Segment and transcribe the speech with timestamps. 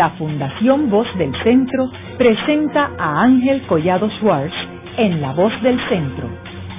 [0.00, 1.84] la Fundación Voz del Centro
[2.16, 4.54] presenta a Ángel Collado Schwartz
[4.96, 6.26] en La Voz del Centro,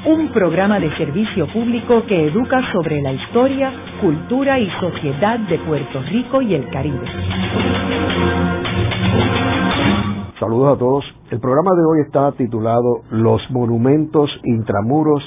[0.07, 3.71] un programa de servicio público que educa sobre la historia,
[4.01, 7.05] cultura y sociedad de Puerto Rico y el Caribe.
[10.39, 11.05] Saludos a todos.
[11.29, 15.21] El programa de hoy está titulado Los monumentos intramuros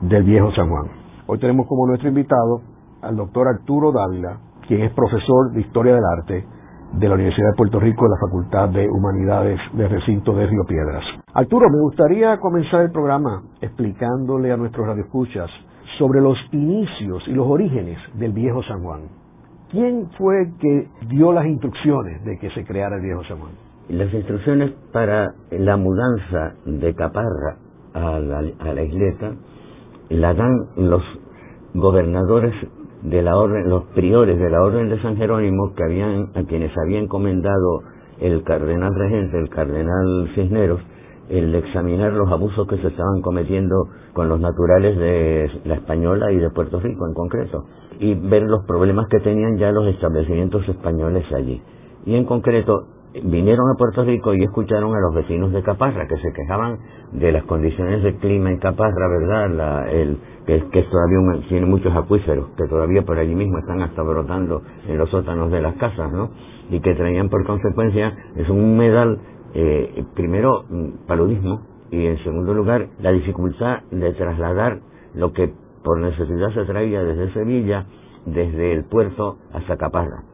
[0.00, 0.86] del Viejo San Juan.
[1.28, 2.62] Hoy tenemos como nuestro invitado
[3.02, 6.55] al doctor Arturo Dávila, quien es profesor de Historia del Arte
[6.92, 10.64] de la Universidad de Puerto Rico de la Facultad de Humanidades del Recinto de Río
[10.66, 11.04] Piedras.
[11.34, 15.50] Arturo, me gustaría comenzar el programa explicándole a nuestros radioescuchas
[15.98, 19.02] sobre los inicios y los orígenes del Viejo San Juan.
[19.70, 23.52] ¿Quién fue que dio las instrucciones de que se creara el Viejo San Juan?
[23.88, 27.56] Las instrucciones para la mudanza de Caparra
[27.94, 29.32] a la, a la isleta
[30.08, 31.02] la dan los
[31.74, 32.54] gobernadores
[33.06, 36.76] de la orden, los priores de la orden de San Jerónimo que habían, a quienes
[36.76, 37.82] había encomendado
[38.20, 40.80] el cardenal regente, el cardenal Cisneros,
[41.28, 46.38] el examinar los abusos que se estaban cometiendo con los naturales de la española y
[46.38, 47.64] de Puerto Rico en concreto,
[48.00, 51.62] y ver los problemas que tenían ya los establecimientos españoles allí.
[52.06, 52.86] Y en concreto,
[53.24, 56.78] vinieron a Puerto Rico y escucharon a los vecinos de Caparra que se quejaban
[57.12, 59.50] de las condiciones de clima en Caparra, ¿verdad?
[59.50, 64.62] La, el, que, todavía tiene muchos acuíferos, que todavía por allí mismo están hasta brotando
[64.86, 66.30] en los sótanos de las casas, ¿no?
[66.70, 69.18] Y que traían por consecuencia, es un humedal,
[69.54, 74.80] eh, primero, mm, paludismo, y en segundo lugar, la dificultad de trasladar
[75.14, 75.52] lo que
[75.84, 77.86] por necesidad se traía desde Sevilla,
[78.26, 80.24] desde el puerto hasta Caparra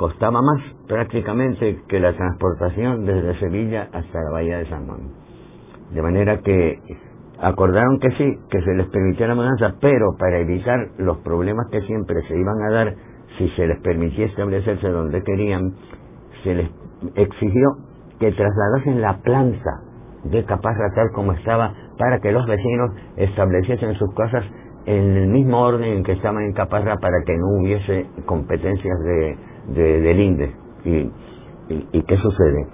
[0.00, 5.29] costaba más prácticamente que la transportación desde Sevilla hasta la bahía de San Juan.
[5.92, 6.78] De manera que
[7.40, 11.80] acordaron que sí, que se les permitía la mudanza, pero para evitar los problemas que
[11.82, 12.94] siempre se iban a dar
[13.38, 15.72] si se les permitía establecerse donde querían,
[16.44, 16.70] se les
[17.14, 17.76] exigió
[18.18, 19.80] que trasladasen la planta
[20.24, 24.44] de Caparra tal como estaba para que los vecinos estableciesen sus casas
[24.86, 29.36] en el mismo orden en que estaban en Caparra para que no hubiese competencias de,
[29.74, 30.54] de, del INDE.
[30.84, 31.12] Y,
[31.92, 32.66] y, qué sucede?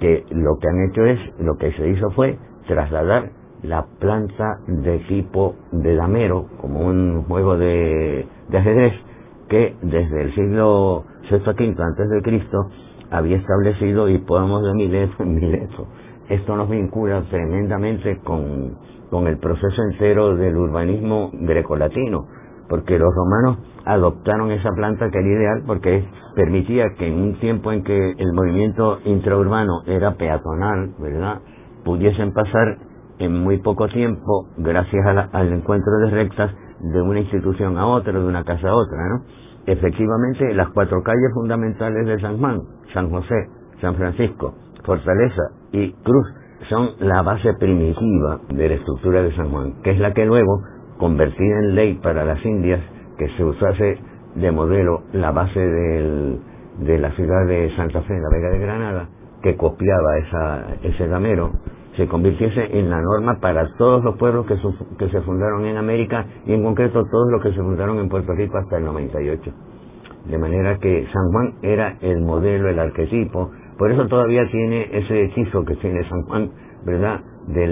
[0.00, 3.30] Que lo que han hecho es, lo que se hizo fue trasladar
[3.62, 8.92] la planta de equipo de damero, como un juego de, de ajedrez,
[9.48, 12.58] que desde el siglo VI V antes de Cristo
[13.10, 15.86] había establecido y podemos de Mileto en Mileto.
[16.28, 18.78] Esto nos vincula tremendamente con,
[19.10, 22.26] con el proceso entero del urbanismo grecolatino,
[22.68, 27.72] porque los romanos adoptaron esa planta que era ideal porque permitía que en un tiempo
[27.72, 31.40] en que el movimiento intraurbano era peatonal, ¿verdad?
[31.84, 32.78] Pudiesen pasar
[33.18, 36.50] en muy poco tiempo, gracias al encuentro de rectas,
[36.80, 39.22] de una institución a otra, de una casa a otra, ¿no?
[39.66, 42.60] Efectivamente, las cuatro calles fundamentales de San Juan,
[42.92, 43.48] San José,
[43.80, 44.54] San Francisco,
[44.84, 46.26] Fortaleza y Cruz,
[46.68, 50.62] son la base primitiva de la estructura de San Juan, que es la que luego,
[50.98, 52.80] convertida en ley para las Indias,
[53.18, 53.98] que se usase
[54.34, 59.08] de modelo la base de la ciudad de Santa Fe, la Vega de Granada,
[59.42, 61.52] que copiaba esa, ese damero,
[61.96, 64.56] se convirtiese en la norma para todos los pueblos que,
[64.98, 68.32] que se fundaron en América y en concreto todos los que se fundaron en Puerto
[68.32, 69.52] Rico hasta el 98.
[70.26, 75.24] De manera que San Juan era el modelo, el arquetipo, por eso todavía tiene ese
[75.24, 76.50] hechizo que tiene San Juan,
[76.84, 77.20] ¿verdad?
[77.48, 77.66] De,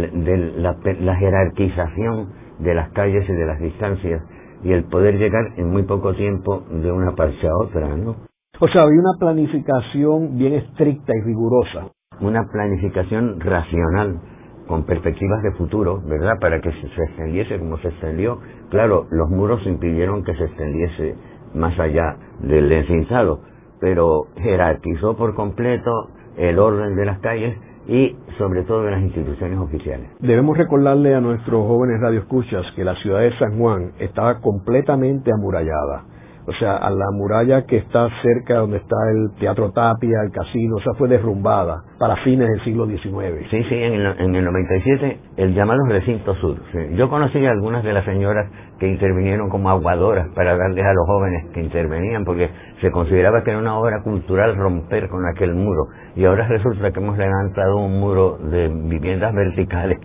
[0.57, 4.23] la, la jerarquización de las calles y de las distancias
[4.63, 8.30] y el poder llegar en muy poco tiempo de una parte a otra, ¿no?
[8.63, 11.93] O sea, había una planificación bien estricta y rigurosa.
[12.21, 14.21] Una planificación racional,
[14.67, 16.35] con perspectivas de futuro, ¿verdad?
[16.39, 18.39] Para que se extendiese como se extendió.
[18.69, 21.15] Claro, los muros impidieron que se extendiese
[21.55, 23.41] más allá del encintado,
[23.81, 27.57] pero jerarquizó por completo el orden de las calles
[27.89, 30.11] y sobre todo de las instituciones oficiales.
[30.19, 36.05] Debemos recordarle a nuestros jóvenes radioescuchas que la ciudad de San Juan estaba completamente amurallada
[36.51, 40.77] o sea, a la muralla que está cerca donde está el Teatro Tapia, el casino,
[40.77, 43.49] o sea, fue derrumbada para fines del siglo XIX.
[43.51, 46.57] Sí, sí, en el, en el 97, el llamado recinto sur.
[46.97, 51.07] Yo conocí a algunas de las señoras que intervinieron como aguadoras para darles a los
[51.07, 55.85] jóvenes que intervenían, porque se consideraba que era una obra cultural romper con aquel muro.
[56.17, 59.99] Y ahora resulta que hemos levantado un muro de viviendas verticales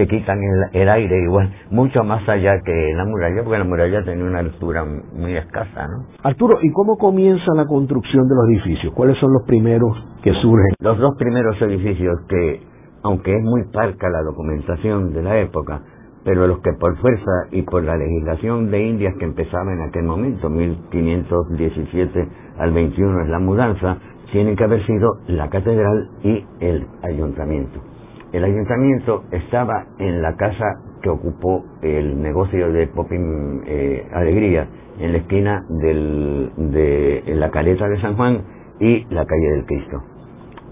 [0.00, 0.38] que quitan
[0.72, 4.84] el, aire igual, mucho más allá que la muralla, porque la muralla tenía una altura
[4.84, 6.06] muy escasa, ¿no?
[6.22, 8.94] Arturo, ¿y cómo comienza la construcción de los edificios?
[8.94, 9.92] ¿Cuáles son los primeros
[10.22, 10.74] que surgen?
[10.80, 12.62] Los dos primeros edificios que,
[13.02, 15.82] aunque es muy parca la documentación de la época,
[16.24, 20.04] pero los que por fuerza y por la legislación de Indias que empezaba en aquel
[20.04, 23.98] momento, 1517 al 21 es la mudanza,
[24.32, 27.89] tienen que haber sido la catedral y el ayuntamiento.
[28.32, 30.64] El ayuntamiento estaba en la casa
[31.02, 34.68] que ocupó el negocio de Popín eh, Alegría,
[35.00, 38.42] en la esquina de la caleta de San Juan
[38.78, 40.02] y la calle del Cristo.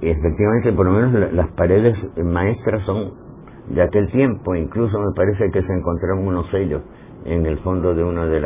[0.01, 3.13] Y efectivamente, por lo menos las paredes maestras son
[3.71, 6.83] de aquel tiempo, incluso me parece que se encontraron unos sellos
[7.25, 8.41] en el fondo de uno de,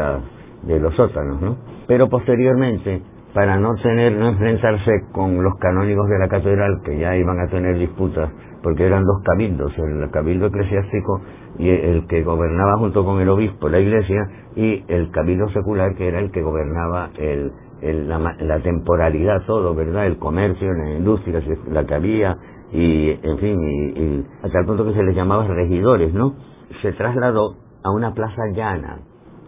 [0.62, 1.56] de los sótanos, ¿no?
[1.86, 3.02] Pero posteriormente,
[3.34, 7.49] para no tener, no enfrentarse con los canónigos de la catedral, que ya iban a
[7.49, 8.31] tener disputas,
[8.62, 11.20] porque eran dos cabildos, el cabildo eclesiástico
[11.58, 14.23] y el que gobernaba junto con el obispo la iglesia,
[14.55, 17.52] y el cabildo secular, que era el que gobernaba el,
[17.82, 20.06] la, temporalidad, todo, ¿verdad?
[20.06, 22.37] El comercio, la industria, la que había,
[22.73, 26.34] y, en fin, y, hasta el punto que se les llamaba regidores, ¿no?
[26.82, 29.00] Se trasladó a una plaza llana,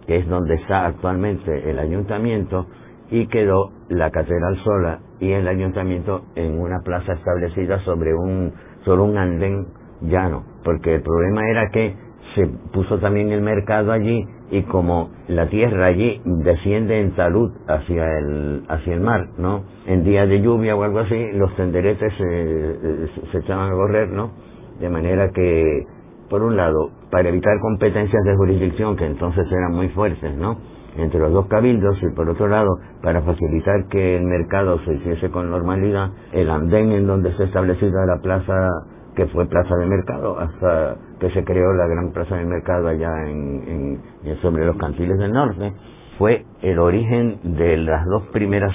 [0.07, 2.67] que es donde está actualmente el ayuntamiento,
[3.11, 8.53] y quedó la catedral sola y el ayuntamiento en una plaza establecida sobre un,
[8.85, 9.67] solo un andén
[10.03, 11.95] llano, porque el problema era que
[12.35, 18.19] se puso también el mercado allí y como la tierra allí desciende en talud hacia
[18.19, 19.65] el hacia el mar, ¿no?
[19.87, 24.33] En días de lluvia o algo así, los tenderetes se, se echaban a correr, ¿no?
[24.81, 25.87] De manera que,
[26.29, 30.59] por un lado, para evitar competencias de jurisdicción que entonces eran muy fuertes, ¿no?
[30.97, 35.31] Entre los dos cabildos y por otro lado, para facilitar que el mercado se hiciese
[35.31, 38.71] con normalidad, el andén en donde se establecida la plaza
[39.15, 43.11] que fue plaza de mercado hasta que se creó la gran plaza de mercado allá
[43.29, 44.01] en,
[44.43, 45.73] sobre los cantiles del norte,
[46.19, 48.73] fue el origen de las dos primeras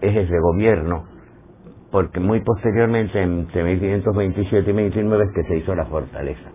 [0.00, 1.04] ejes de gobierno,
[1.90, 6.50] porque muy posteriormente, entre 1527 y 1529, es que se hizo la fortaleza.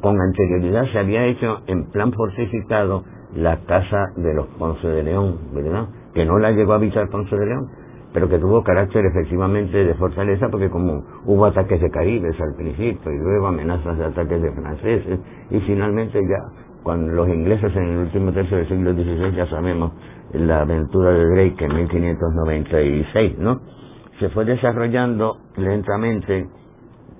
[0.00, 3.04] Con anterioridad se había hecho en plan fortificado
[3.34, 5.88] la casa de los Ponce de León, ¿verdad?
[6.14, 7.68] Que no la llegó a habitar Ponce de León,
[8.12, 13.12] pero que tuvo carácter efectivamente de fortaleza porque como hubo ataques de caribes al principio
[13.12, 15.20] y luego amenazas de ataques de franceses
[15.50, 19.92] y finalmente ya cuando los ingleses en el último tercio del siglo XVI ya sabemos
[20.32, 23.60] la aventura de Drake en 1596, ¿no?
[24.20, 26.46] Se fue desarrollando lentamente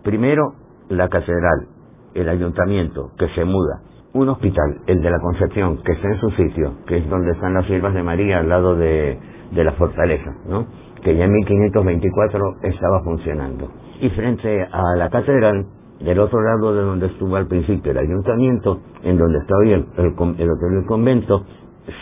[0.03, 0.55] primero
[0.88, 1.67] la catedral,
[2.14, 3.82] el ayuntamiento que se muda,
[4.23, 7.55] un hospital, el de la Concepción, que está en su sitio, que es donde están
[7.55, 9.19] las siervas de María al lado de,
[9.53, 10.67] de la fortaleza, ¿no?
[11.03, 13.71] que ya en 1524 estaba funcionando.
[14.01, 15.67] Y frente a la catedral,
[16.01, 20.15] del otro lado de donde estuvo al principio el ayuntamiento, en donde estaba el, el,
[20.39, 21.45] el hotel del convento,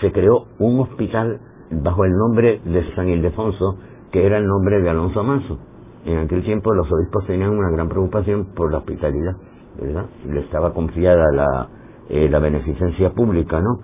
[0.00, 1.40] se creó un hospital
[1.70, 3.78] bajo el nombre de San Ildefonso,
[4.10, 5.58] que era el nombre de Alonso Manso.
[6.04, 9.36] En aquel tiempo los obispos tenían una gran preocupación por la hospitalidad,
[9.80, 10.06] ¿verdad?
[10.28, 11.68] Le estaba confiada la,
[12.08, 13.78] eh, la beneficencia pública, ¿no?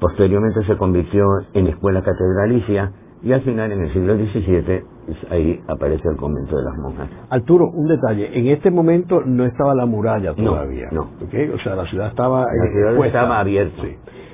[0.00, 1.24] Posteriormente se convirtió
[1.54, 2.92] en escuela catedralicia
[3.22, 4.82] y al final, en el siglo XVII,
[5.30, 7.08] ahí aparece el convento de las monjas.
[7.30, 8.36] Arturo, un detalle.
[8.36, 10.88] En este momento no estaba la muralla todavía.
[10.90, 12.40] No, O sea, la ciudad estaba...
[12.40, 13.82] La ciudad estaba abierta.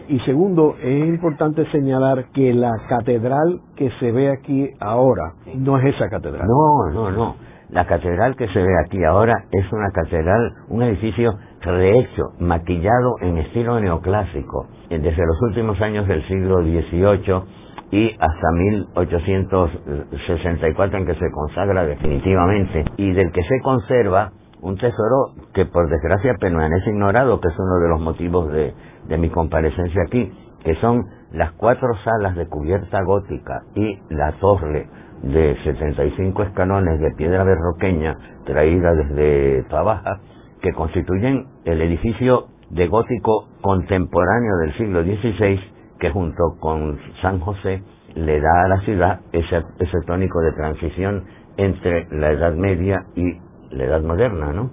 [0.09, 5.95] Y segundo, es importante señalar que la catedral que se ve aquí ahora no es
[5.95, 6.47] esa catedral.
[6.49, 7.37] No, no, no.
[7.69, 11.35] La catedral que se ve aquí ahora es una catedral, un edificio
[11.69, 14.67] rehecho, maquillado en estilo neoclásico.
[14.89, 17.43] Desde los últimos años del siglo XVIII
[17.91, 25.35] y hasta 1864 en que se consagra definitivamente y del que se conserva un tesoro
[25.55, 28.75] que por desgracia permanece ignorado, que es uno de los motivos de,
[29.07, 30.31] de mi comparecencia aquí,
[30.65, 34.89] que son las cuatro salas de cubierta gótica y la torre
[35.23, 40.21] de 75 escalones de piedra berroqueña traída desde Tabaja,
[40.61, 45.61] que constituyen el edificio de gótico contemporáneo del siglo XVI
[45.99, 47.83] que junto con San José
[48.15, 51.25] le da a la ciudad ese, ese tónico de transición
[51.57, 53.39] entre la Edad Media y
[53.71, 54.71] la Edad Moderna, ¿no?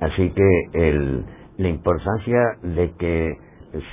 [0.00, 1.24] Así que el,
[1.58, 3.36] la importancia de que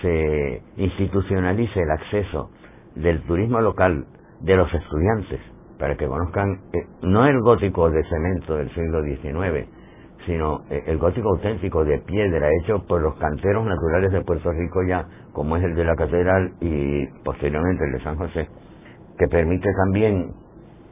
[0.02, 2.50] se institucionalice el acceso
[2.96, 4.06] del turismo local
[4.42, 5.40] de los estudiantes
[5.78, 9.68] para que conozcan eh, no el gótico de cemento del siglo XIX,
[10.28, 14.84] sino eh, el gótico auténtico de piedra hecho por los canteros naturales de Puerto Rico
[14.84, 18.48] ya, como es el de la catedral y posteriormente el de San José,
[19.18, 20.34] que permite también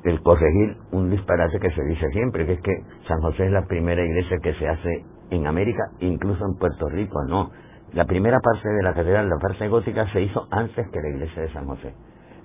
[0.06, 2.74] el corregir un disparate que se dice siempre, que es que
[3.08, 7.24] San José es la primera iglesia que se hace en América, incluso en Puerto Rico,
[7.28, 7.52] no.
[7.94, 11.42] La primera parte de la catedral, la parte gótica, se hizo antes que la iglesia
[11.42, 11.94] de San José.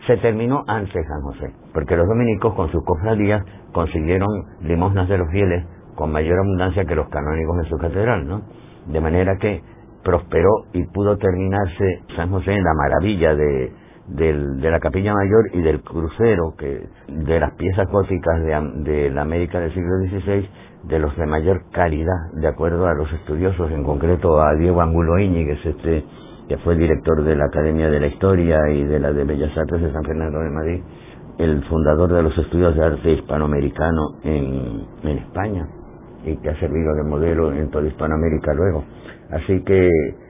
[0.07, 4.29] Se terminó antes San José, porque los dominicos con sus cofradías consiguieron
[4.63, 5.65] limosnas de los fieles
[6.01, 8.41] con mayor abundancia que los canónigos de su catedral, ¿no?
[8.87, 9.63] De manera que
[10.03, 13.71] prosperó y pudo terminarse San José en la maravilla de,
[14.09, 18.43] de la capilla mayor y del crucero, que de las piezas góticas
[18.83, 20.49] de, la América del siglo XVI,
[20.85, 25.19] de los de mayor calidad, de acuerdo a los estudiosos, en concreto a Diego Angulo
[25.19, 26.03] Íñiguez, este,
[26.49, 29.83] que fue director de la Academia de la Historia y de la de Bellas Artes
[29.83, 30.83] de San Fernando de Madrid,
[31.37, 35.69] el fundador de los estudios de arte hispanoamericano en, en España
[36.25, 38.85] y que ha servido de modelo en toda Hispanoamérica luego.
[39.31, 39.89] Así que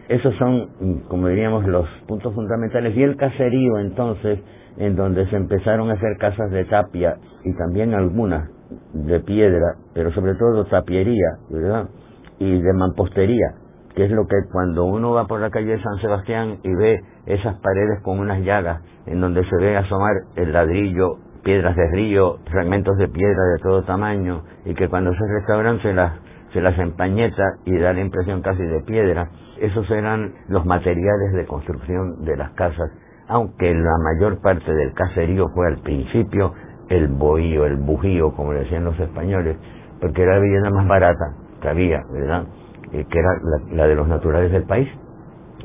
[0.09, 2.97] esos son, como diríamos, los puntos fundamentales.
[2.97, 4.41] Y el caserío, entonces,
[4.77, 8.51] en donde se empezaron a hacer casas de tapia y también algunas
[8.93, 11.89] de piedra, pero sobre todo tapiería, ¿verdad?
[12.39, 13.55] Y de mampostería,
[13.95, 17.01] que es lo que cuando uno va por la calle de San Sebastián y ve
[17.27, 22.39] esas paredes con unas llagas en donde se ve asomar el ladrillo, piedras de río,
[22.51, 26.13] fragmentos de piedra de todo tamaño, y que cuando se restauran se las,
[26.53, 29.29] se las empañeta y da la impresión casi de piedra,
[29.61, 32.91] esos eran los materiales de construcción de las casas,
[33.29, 36.53] aunque la mayor parte del caserío fue al principio
[36.89, 39.57] el bohío, el bujío, como decían los españoles,
[40.01, 42.47] porque era la vivienda más barata que había, ¿verdad?
[42.91, 43.31] Que era
[43.71, 44.89] la, de los naturales del país.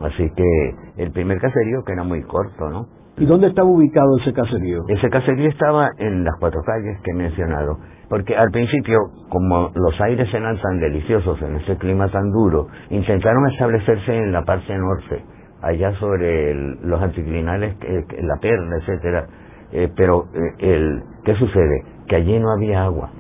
[0.02, 2.88] Así que el primer caserío, que era muy corto, ¿no?
[3.18, 4.84] ¿Y dónde estaba ubicado ese caserío?
[4.90, 7.78] Ese caserío estaba en las cuatro calles que he mencionado,
[8.10, 8.98] porque al principio,
[9.30, 14.44] como los aires eran tan deliciosos en ese clima tan duro, intentaron establecerse en la
[14.44, 15.24] parte norte,
[15.62, 16.54] allá sobre
[16.84, 17.78] los anticlinales,
[18.20, 19.28] la perla, etcétera.
[19.72, 21.86] Eh, pero eh, el, ¿qué sucede?
[22.08, 23.12] Que allí no había agua,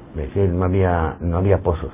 [1.21, 1.91] no había pozos.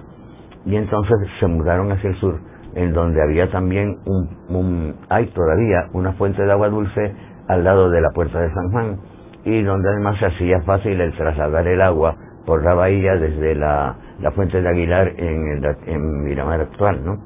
[0.66, 2.40] Y entonces se mudaron hacia el sur,
[2.74, 7.16] en donde había también un, un, hay todavía una fuente de agua dulce
[7.48, 9.00] al lado de la puerta de San Juan,
[9.44, 13.96] y donde además se hacía fácil el trasladar el agua por la bahía desde la,
[14.20, 17.18] la fuente de Aguilar en, en Miramar actual, ¿no?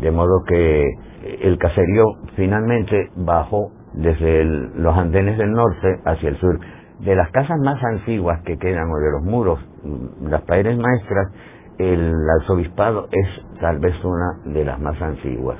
[0.00, 0.84] De modo que
[1.42, 2.04] el caserío
[2.36, 6.58] finalmente bajó desde los andenes del norte hacia el sur.
[7.00, 9.58] De las casas más antiguas que quedan, o de los muros,
[10.22, 11.32] las paredes maestras,
[11.78, 15.58] el arzobispado es tal vez una de las más antiguas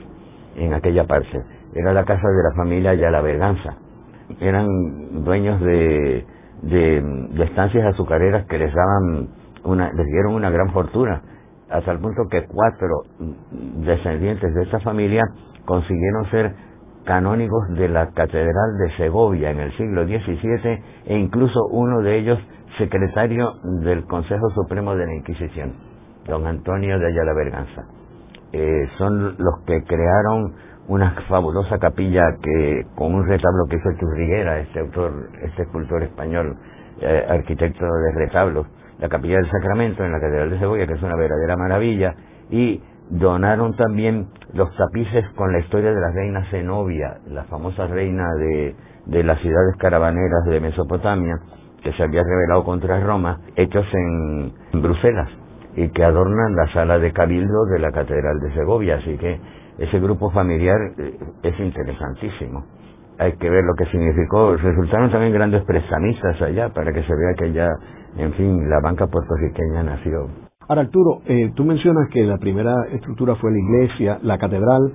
[0.57, 1.43] en aquella parte.
[1.75, 3.76] Era la casa de la familia Ayala Berganza.
[4.41, 6.26] Eran dueños de,
[6.62, 9.29] de, estancias azucareras que les daban
[9.64, 11.23] una, les dieron una gran fortuna,
[11.71, 13.02] hasta el punto que cuatro
[13.85, 15.23] descendientes de esa familia
[15.64, 16.55] consiguieron ser
[17.05, 22.38] canónigos de la Catedral de Segovia en el siglo XVII e incluso uno de ellos
[22.79, 25.73] secretario del Consejo Supremo de la Inquisición,
[26.26, 27.83] don Antonio de Ayala Berganza.
[28.52, 30.55] Eh, son los que crearon
[30.89, 36.57] una fabulosa capilla que con un retablo que hizo Churriguera, este autor, este escultor español,
[37.01, 38.67] eh, arquitecto de retablos,
[38.99, 42.15] la capilla del Sacramento en la Catedral de Segovia, que es una verdadera maravilla,
[42.51, 48.25] y donaron también los tapices con la historia de la reina Zenobia, la famosa reina
[48.39, 51.37] de, de las ciudades caravaneras de Mesopotamia,
[51.83, 55.29] que se había rebelado contra Roma, hechos en, Bruselas
[55.75, 58.97] y que adornan la sala de cabildo de la Catedral de Segovia.
[58.97, 59.41] Así que
[59.79, 62.64] ese grupo familiar eh, es interesantísimo.
[63.19, 64.57] Hay que ver lo que significó.
[64.57, 67.69] Resultaron también grandes prestamistas allá para que se vea que ya,
[68.17, 70.29] en fin, la banca puertorriqueña nació.
[70.69, 74.93] Ahora, Arturo, eh, tú mencionas que la primera estructura fue la iglesia, la catedral,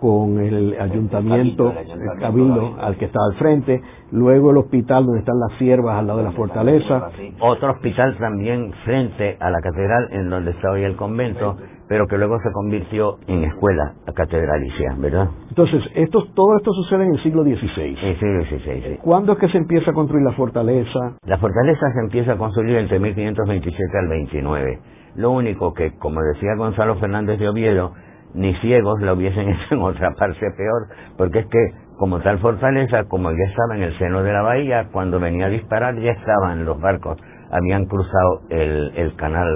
[0.00, 3.82] con el ayuntamiento, el cabildo, al que está al frente,
[4.12, 7.10] luego el hospital donde están las siervas al lado de la fortaleza.
[7.38, 11.56] Otro hospital también frente a la catedral, en donde está hoy el convento,
[11.90, 15.28] pero que luego se convirtió en escuela catedralicia, ¿verdad?
[15.48, 17.98] Entonces, esto, todo esto sucede en el siglo XVI.
[18.00, 18.98] En el siglo XVI, sí.
[19.02, 21.16] ¿Cuándo es que se empieza a construir la fortaleza?
[21.26, 24.78] La fortaleza se empieza a construir entre 1527 al 29.
[25.16, 27.92] Lo único que, como decía Gonzalo Fernández de Oviedo,
[28.34, 30.86] ni ciegos la hubiesen hecho en otra parte peor,
[31.18, 34.90] porque es que como tal fortaleza, como ya estaba en el seno de la bahía,
[34.92, 37.18] cuando venía a disparar ya estaban los barcos,
[37.50, 39.48] habían cruzado el, el canal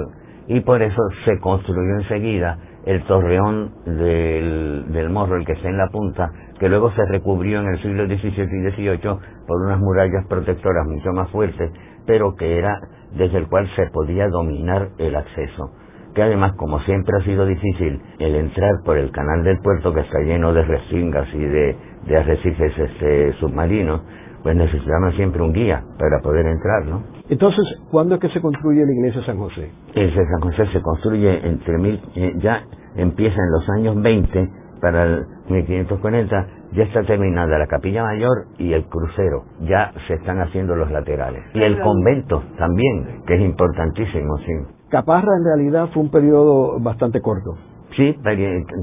[0.47, 5.77] y por eso se construyó enseguida el torreón del, del morro, el que está en
[5.77, 10.25] la punta, que luego se recubrió en el siglo XVII y XVIII por unas murallas
[10.27, 11.71] protectoras mucho más fuertes,
[12.05, 12.79] pero que era
[13.15, 15.71] desde el cual se podía dominar el acceso
[16.15, 19.99] que además, como siempre ha sido difícil el entrar por el canal del puerto que
[19.99, 21.77] está lleno de resingas y de,
[22.17, 24.01] arrecifes este, submarinos,
[24.41, 27.03] pues necesitamos siempre un guía para poder entrar, ¿no?
[27.29, 29.71] Entonces, ¿cuándo es que se construye la iglesia de San José?
[29.93, 32.63] La iglesia de San José se construye entre mil, eh, ya
[32.95, 38.73] empieza en los años 20, para el 1540, ya está terminada la capilla mayor y
[38.73, 41.43] el crucero, ya se están haciendo los laterales.
[41.53, 44.53] Y el convento también, que es importantísimo, sí.
[44.89, 47.57] Caparra en realidad fue un periodo bastante corto.
[47.95, 48.13] Sí,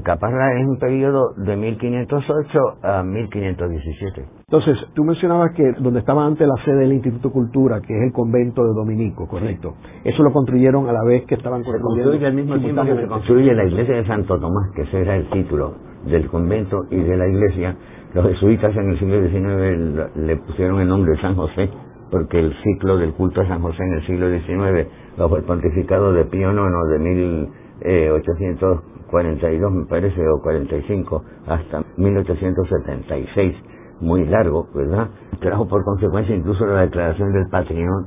[0.03, 4.25] Caparra es un periodo de 1508 a 1517.
[4.47, 8.11] Entonces, tú mencionabas que donde estaba antes la sede del Instituto Cultura, que es el
[8.11, 9.75] convento de Dominico, ¿correcto?
[10.03, 11.95] Eso lo construyeron a la vez que estaban construyendo.
[11.95, 15.01] Se construye al mismo tiempo que se construye la iglesia de Santo Tomás, que ese
[15.01, 15.75] era el título
[16.07, 17.75] del convento y de la iglesia.
[18.15, 21.69] Los jesuitas en el siglo XIX le pusieron el nombre de San José,
[22.09, 26.13] porque el ciclo del culto a San José en el siglo XIX, bajo el pontificado
[26.13, 33.55] de Pío IX de 1800 42 me parece, o 45, hasta 1876,
[34.01, 35.07] muy largo, ¿verdad?
[35.39, 37.45] Trajo por consecuencia incluso la declaración del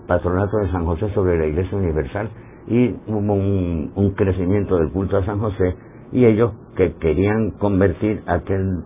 [0.09, 2.29] patronato de San José sobre la Iglesia Universal
[2.67, 5.77] y hubo un, un crecimiento del culto a San José
[6.11, 8.83] y ellos que querían convertir aquel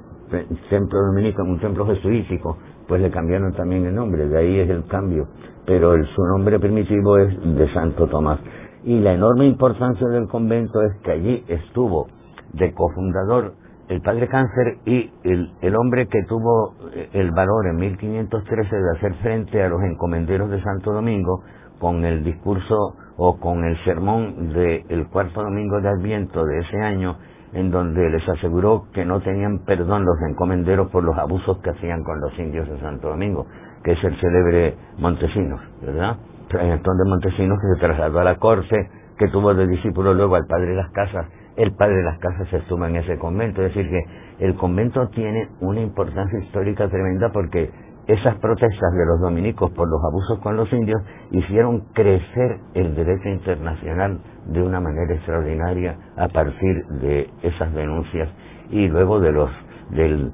[0.69, 4.69] templo dominico en un templo jesuítico, pues le cambiaron también el nombre, de ahí es
[4.69, 5.27] el cambio,
[5.65, 8.41] pero el, su nombre primitivo es de Santo Tomás.
[8.84, 12.06] Y la enorme importancia del convento es que allí estuvo
[12.52, 13.54] de cofundador
[13.88, 16.75] el padre Cáncer y el, el, hombre que tuvo
[17.12, 21.42] el valor en 1513 de hacer frente a los encomenderos de Santo Domingo
[21.80, 22.76] con el discurso
[23.16, 27.16] o con el sermón del cuarto domingo de Adviento de ese año,
[27.52, 32.04] en donde les aseguró que no tenían perdón los encomenderos por los abusos que hacían
[32.04, 33.46] con los indios de Santo Domingo,
[33.82, 36.16] que es el célebre Montesinos, ¿verdad?
[36.50, 40.71] Entonces Montesinos que se trasladó a la corte, que tuvo de discípulo luego al padre
[40.71, 41.26] de las casas,
[41.57, 43.62] el padre de las casas se suma en ese convento.
[43.62, 47.71] Es decir, que el convento tiene una importancia histórica tremenda porque
[48.07, 53.28] esas protestas de los dominicos por los abusos con los indios hicieron crecer el derecho
[53.28, 58.28] internacional de una manera extraordinaria a partir de esas denuncias
[58.71, 59.50] y luego de los
[59.90, 60.33] del,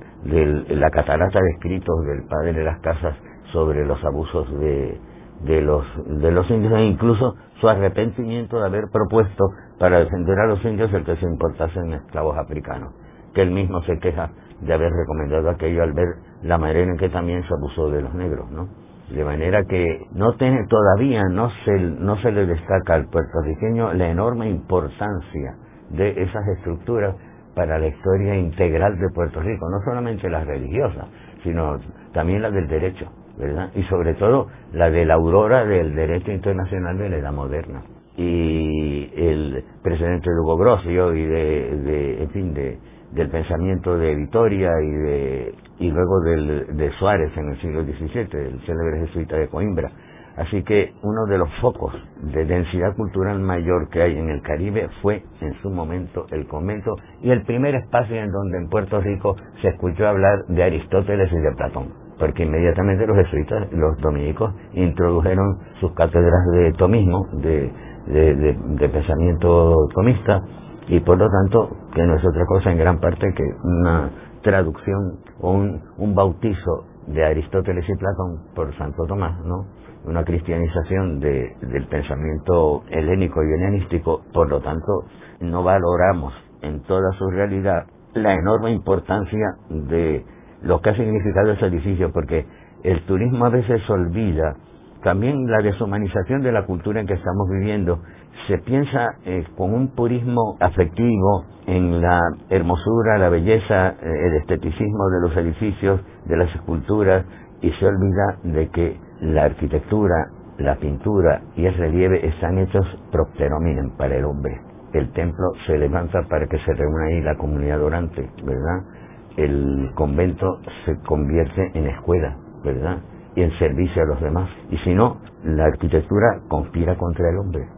[0.68, 3.16] la catarata de escritos del padre de las casas
[3.52, 4.98] sobre los abusos de,
[5.44, 9.44] de los de los indios e incluso su arrepentimiento de haber propuesto
[9.78, 12.92] para defender a los indios el que se importasen esclavos africanos,
[13.34, 16.08] que él mismo se queja de haber recomendado aquello al ver
[16.42, 18.68] la manera en que también se abusó de los negros, ¿no?
[19.10, 24.08] De manera que no tiene todavía no se no se le destaca al puertorriqueño la
[24.08, 25.54] enorme importancia
[25.90, 27.14] de esas estructuras
[27.54, 31.06] para la historia integral de Puerto Rico, no solamente las religiosas,
[31.42, 31.78] sino
[32.12, 33.10] también las del derecho.
[33.38, 33.70] ¿Verdad?
[33.74, 37.82] Y sobre todo la de la aurora del derecho internacional de la edad moderna.
[38.16, 42.78] Y el presidente de Hugo Grossio y de, de en fin, de,
[43.12, 48.28] del pensamiento de Vitoria y de y luego del, de Suárez en el siglo XVII,
[48.32, 49.90] el célebre jesuita de Coimbra.
[50.36, 54.88] Así que uno de los focos de densidad cultural mayor que hay en el Caribe
[55.00, 59.36] fue en su momento el convento y el primer espacio en donde en Puerto Rico
[59.62, 65.58] se escuchó hablar de Aristóteles y de Platón porque inmediatamente los jesuitas, los dominicos, introdujeron
[65.80, 67.72] sus cátedras de tomismo, de,
[68.06, 70.42] de, pensamiento tomista,
[70.88, 74.10] y por lo tanto, que no es otra cosa en gran parte que una
[74.42, 79.66] traducción o un, un bautizo de Aristóteles y Platón por Santo Tomás, ¿no?
[80.04, 85.04] Una cristianización de, del pensamiento helénico y helenístico, por lo tanto,
[85.40, 90.24] no valoramos en toda su realidad la enorme importancia de
[90.66, 92.44] lo que ha significado ese edificio, porque
[92.82, 94.56] el turismo a veces olvida
[95.02, 98.00] también la deshumanización de la cultura en que estamos viviendo.
[98.48, 105.08] Se piensa eh, con un purismo afectivo en la hermosura, la belleza, eh, el esteticismo
[105.10, 107.24] de los edificios, de las esculturas,
[107.62, 110.14] y se olvida de que la arquitectura,
[110.58, 114.60] la pintura y el relieve están hechos propterominen para el hombre.
[114.92, 119.05] El templo se levanta para que se reúna ahí la comunidad orante, ¿verdad?
[119.36, 122.98] El convento se convierte en escuela, ¿verdad?
[123.34, 124.48] Y en servicio a los demás.
[124.70, 127.68] Y si no, la arquitectura conspira contra el hombre.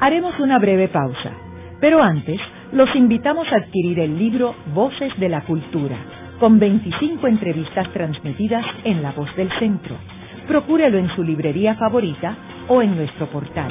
[0.00, 1.30] Haremos una breve pausa,
[1.80, 2.40] pero antes
[2.72, 5.96] los invitamos a adquirir el libro Voces de la Cultura,
[6.40, 9.94] con 25 entrevistas transmitidas en La Voz del Centro.
[10.48, 12.36] Procúrelo en su librería favorita
[12.68, 13.70] o en nuestro portal.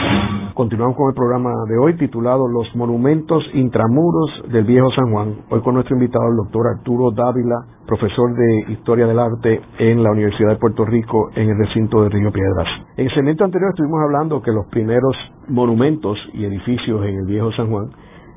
[0.53, 5.35] Continuamos con el programa de hoy titulado Los monumentos intramuros del viejo San Juan.
[5.49, 7.55] Hoy con nuestro invitado el doctor Arturo Dávila,
[7.87, 12.09] profesor de Historia del Arte en la Universidad de Puerto Rico en el recinto de
[12.09, 12.67] Río Piedras.
[12.97, 15.15] En el segmento anterior estuvimos hablando que los primeros
[15.47, 17.89] monumentos y edificios en el viejo San Juan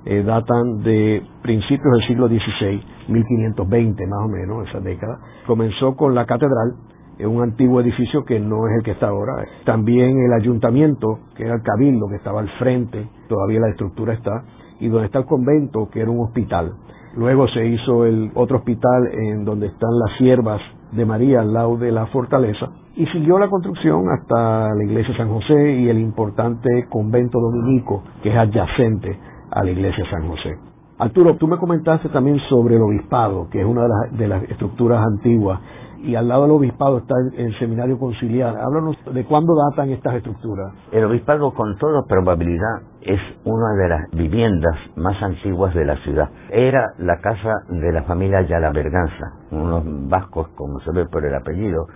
[0.04, 5.18] eh, datan de principios del siglo XVI, 1520 más o menos, esa década.
[5.46, 6.74] Comenzó con la catedral,
[7.18, 9.32] es un antiguo edificio que no es el que está ahora.
[9.64, 14.44] También el ayuntamiento, que era el cabildo, que estaba al frente, todavía la estructura está,
[14.80, 16.72] y donde está el convento, que era un hospital.
[17.16, 20.60] Luego se hizo el otro hospital en donde están las siervas
[20.92, 25.28] de María al lado de la fortaleza y siguió la construcción hasta la iglesia San
[25.28, 29.18] José y el importante convento dominico que es adyacente
[29.50, 30.56] a la iglesia San José.
[30.98, 34.42] Arturo, tú me comentaste también sobre el obispado, que es una de las, de las
[34.44, 35.60] estructuras antiguas
[36.04, 38.56] y al lado del obispado está el, seminario conciliar.
[38.56, 40.72] Háblanos de cuándo datan estas estructuras.
[40.92, 46.28] El obispado con toda probabilidad es una de las viviendas más antiguas de la ciudad.
[46.50, 51.34] Era la casa de la familia Yala Berganza, unos vascos, como se ve por el
[51.34, 51.86] apellido,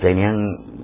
[0.00, 0.36] tenían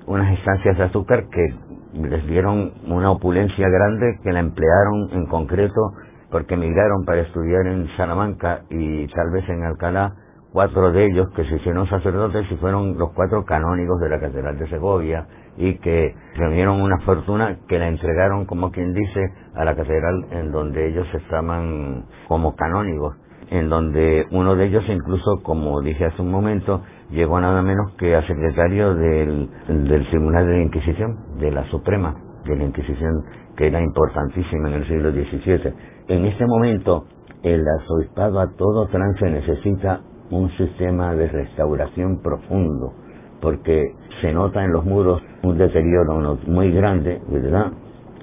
[0.07, 1.55] unas estancias de azúcar que
[1.93, 5.93] les dieron una opulencia grande que la emplearon en concreto
[6.31, 10.13] porque emigraron para estudiar en Salamanca y tal vez en Alcalá
[10.51, 14.57] cuatro de ellos que se hicieron sacerdotes y fueron los cuatro canónigos de la Catedral
[14.57, 15.25] de Segovia
[15.57, 19.21] y que reunieron una fortuna que la entregaron, como quien dice,
[19.55, 23.15] a la catedral en donde ellos estaban como canónigos,
[23.49, 28.15] en donde uno de ellos incluso, como dije hace un momento, llegó nada menos que
[28.15, 33.23] a secretario del, del Tribunal de la Inquisición, de la Suprema de la Inquisición,
[33.55, 35.73] que era importantísima en el siglo XVII.
[36.07, 37.05] En este momento,
[37.43, 42.93] el arzobispado a todo trance necesita un sistema de restauración profundo,
[43.41, 47.71] porque se nota en los muros un deterioro muy grande, ¿verdad?,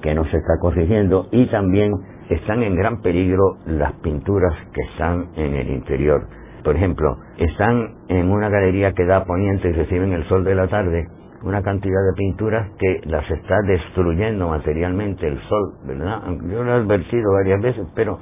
[0.02, 1.92] que no se está corrigiendo, y también
[2.30, 6.26] están en gran peligro las pinturas que están en el interior.
[6.62, 10.68] Por ejemplo, están en una galería que da poniente y reciben el sol de la
[10.68, 11.08] tarde,
[11.42, 16.22] una cantidad de pinturas que las está destruyendo materialmente el sol, ¿verdad?
[16.50, 18.18] Yo lo he advertido varias veces, pero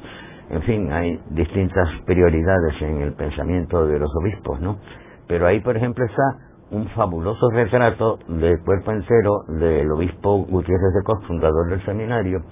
[0.51, 4.79] en fin, hay distintas prioridades en el pensamiento de los obispos, ¿no?
[5.27, 6.23] Pero ahí, por ejemplo, está
[6.71, 12.43] un fabuloso retrato de cuerpo entero del obispo Gutiérrez de Cos, fundador del seminario,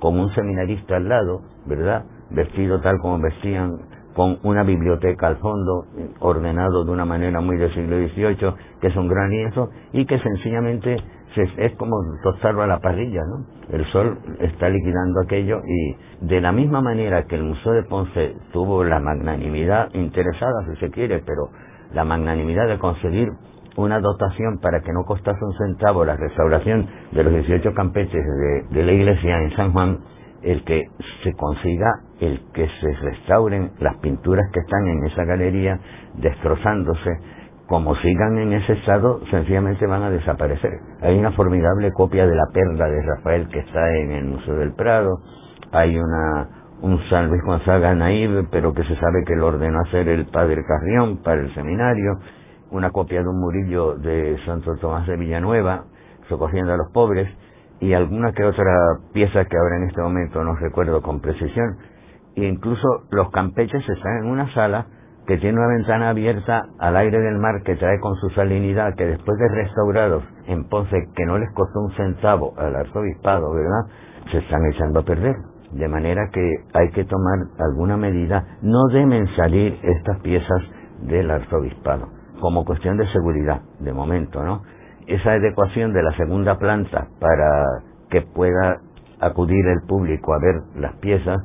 [0.00, 2.04] con un seminarista al lado, ¿verdad?
[2.30, 3.78] Vestido tal como vestían,
[4.14, 5.86] con una biblioteca al fondo,
[6.20, 10.18] ordenado de una manera muy del siglo XVIII, que es un gran lienzo, y que
[10.20, 10.96] sencillamente
[11.42, 13.46] es como tostarlo a la parrilla, ¿no?
[13.76, 18.34] El sol está liquidando aquello y de la misma manera que el Museo de Ponce
[18.52, 21.48] tuvo la magnanimidad interesada, si se quiere, pero
[21.92, 23.28] la magnanimidad de conseguir
[23.76, 28.76] una dotación para que no costase un centavo la restauración de los 18 campeches de,
[28.78, 29.98] de la iglesia en San Juan,
[30.42, 30.82] el que
[31.24, 35.80] se consiga el que se restauren las pinturas que están en esa galería
[36.14, 37.10] destrozándose
[37.66, 40.72] como sigan en ese estado, sencillamente van a desaparecer.
[41.00, 44.74] Hay una formidable copia de la perla de Rafael que está en el Museo del
[44.74, 45.20] Prado,
[45.72, 46.48] hay una
[46.84, 50.62] un San Luis Gonzaga Naive, pero que se sabe que lo ordenó hacer el padre
[50.66, 52.18] Carrión para el seminario,
[52.70, 55.84] una copia de un murillo de Santo Tomás de Villanueva,
[56.28, 57.26] socorriendo a los pobres,
[57.80, 61.78] y alguna que otra pieza que ahora en este momento no recuerdo con precisión.
[62.36, 64.86] E incluso los campeches están en una sala
[65.26, 69.06] que tiene una ventana abierta al aire del mar que trae con su salinidad, que
[69.06, 73.86] después de restaurados en Ponce, que no les costó un centavo al arzobispado, ¿verdad?
[74.30, 75.34] Se están echando a perder.
[75.72, 76.40] De manera que
[76.74, 78.44] hay que tomar alguna medida.
[78.62, 80.62] No deben salir estas piezas
[81.02, 82.08] del arzobispado,
[82.40, 84.62] como cuestión de seguridad, de momento, ¿no?
[85.06, 87.64] Esa adecuación de la segunda planta para
[88.10, 88.80] que pueda
[89.20, 91.38] acudir el público a ver las piezas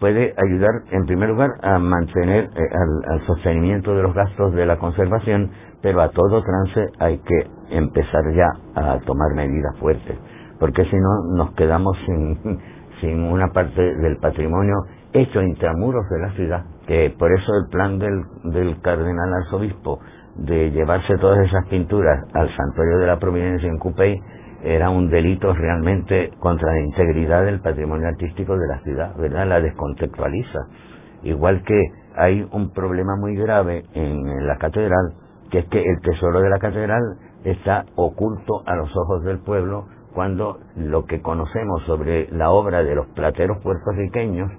[0.00, 2.68] puede ayudar en primer lugar a mantener eh,
[3.12, 5.50] al, sostenimiento de los gastos de la conservación,
[5.82, 10.18] pero a todo trance hay que empezar ya a tomar medidas fuertes,
[10.58, 12.58] porque si no nos quedamos sin,
[13.00, 14.74] sin una parte del patrimonio
[15.12, 20.00] hecho intramuros de la ciudad, que por eso el plan del, del cardenal arzobispo
[20.36, 24.18] de llevarse todas esas pinturas al santuario de la Providencia en Cupey
[24.62, 29.46] era un delito realmente contra la integridad del patrimonio artístico de la ciudad, ¿verdad?
[29.46, 30.60] La descontextualiza.
[31.22, 31.80] Igual que
[32.16, 35.14] hay un problema muy grave en la catedral,
[35.50, 37.02] que es que el tesoro de la catedral
[37.44, 42.94] está oculto a los ojos del pueblo cuando lo que conocemos sobre la obra de
[42.94, 44.50] los plateros puertorriqueños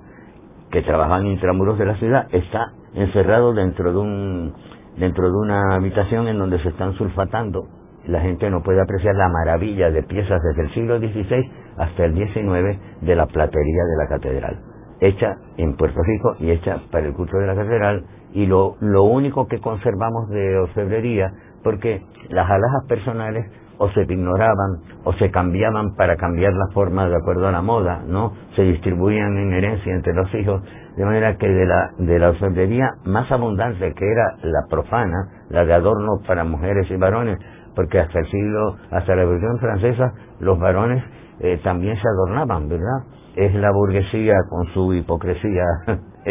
[0.71, 4.53] que trabajan intramuros de la ciudad está encerrado dentro de un
[4.97, 7.67] dentro de una habitación en donde se están sulfatando
[8.07, 12.13] la gente no puede apreciar la maravilla de piezas desde el siglo XVI hasta el
[12.15, 14.59] XIX de la platería de la catedral,
[14.99, 19.03] hecha en Puerto Rico y hecha para el culto de la catedral, y lo, lo
[19.03, 21.31] único que conservamos de orfebrería,
[21.63, 23.45] porque las alhajas personales
[23.77, 28.03] o se ignoraban o se cambiaban para cambiar la forma de acuerdo a la moda,
[28.05, 28.33] ¿no?
[28.55, 30.61] Se distribuían en herencia entre los hijos,
[30.95, 35.65] de manera que de la, de la orfebrería más abundante, que era la profana, la
[35.65, 37.39] de adornos para mujeres y varones,
[37.75, 41.03] porque hasta el siglo, hasta la Revolución Francesa, los varones
[41.39, 43.03] eh, también se adornaban, ¿verdad?
[43.35, 45.63] Es la burguesía con su hipocresía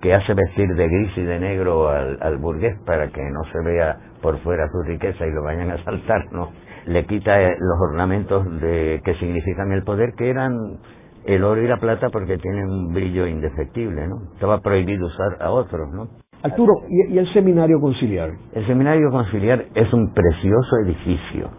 [0.00, 3.96] que hace vestir de gris y de negro al, burgués para que no se vea
[4.22, 6.50] por fuera su riqueza y lo vayan a saltar, ¿no?
[6.88, 10.78] le quita eh, los ornamentos de, que significan el poder, que eran
[11.24, 14.32] el oro y la plata porque tienen un brillo indefectible, ¿no?
[14.32, 16.08] Estaba prohibido usar a otros, ¿no?
[16.42, 18.30] Arturo, ¿y, el seminario conciliar?
[18.52, 21.50] El seminario conciliar es un precioso edificio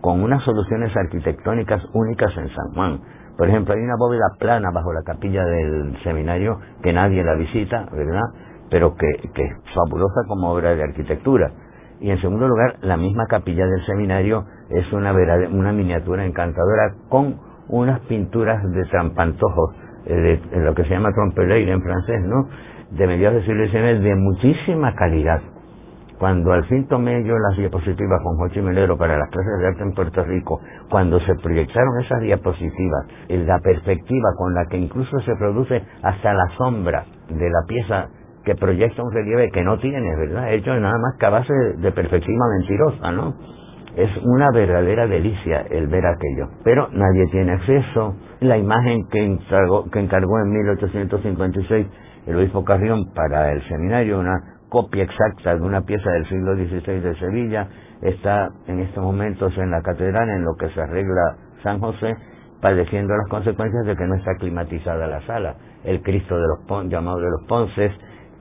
[0.00, 3.00] con unas soluciones arquitectónicas únicas en San Juan.
[3.36, 7.86] Por ejemplo, hay una bóveda plana bajo la capilla del seminario que nadie la visita,
[7.92, 8.22] ¿verdad?
[8.70, 11.50] Pero que, es fabulosa como obra de arquitectura.
[12.00, 17.36] Y en segundo lugar, la misma capilla del seminario es una, una miniatura encantadora con
[17.68, 22.48] unas pinturas de trampantojos, eh, de, lo que se llama trompeleire en francés, ¿no?
[22.96, 25.40] De mediados del siglo de muchísima calidad.
[26.18, 29.82] Cuando al fin tomé yo las diapositivas con Jochi Melero para las clases de arte
[29.82, 35.34] en Puerto Rico, cuando se proyectaron esas diapositivas, la perspectiva con la que incluso se
[35.36, 38.08] produce hasta la sombra de la pieza
[38.44, 40.52] que proyecta un relieve que no tiene, ¿verdad?
[40.52, 43.34] Hecho nada más que a base de perspectiva mentirosa, ¿no?
[43.96, 46.48] Es una verdadera delicia el ver aquello.
[46.64, 48.16] Pero nadie tiene acceso.
[48.40, 51.86] La imagen que encargó, que encargó en 1856
[52.26, 57.00] el obispo Carrión para el seminario, una copia exacta de una pieza del siglo XVI
[57.00, 57.68] de Sevilla,
[58.00, 62.16] está en estos momentos en la catedral en lo que se arregla San José,
[62.60, 65.56] padeciendo las consecuencias de que no está climatizada la sala.
[65.84, 67.92] El Cristo de los llamado de los Ponces,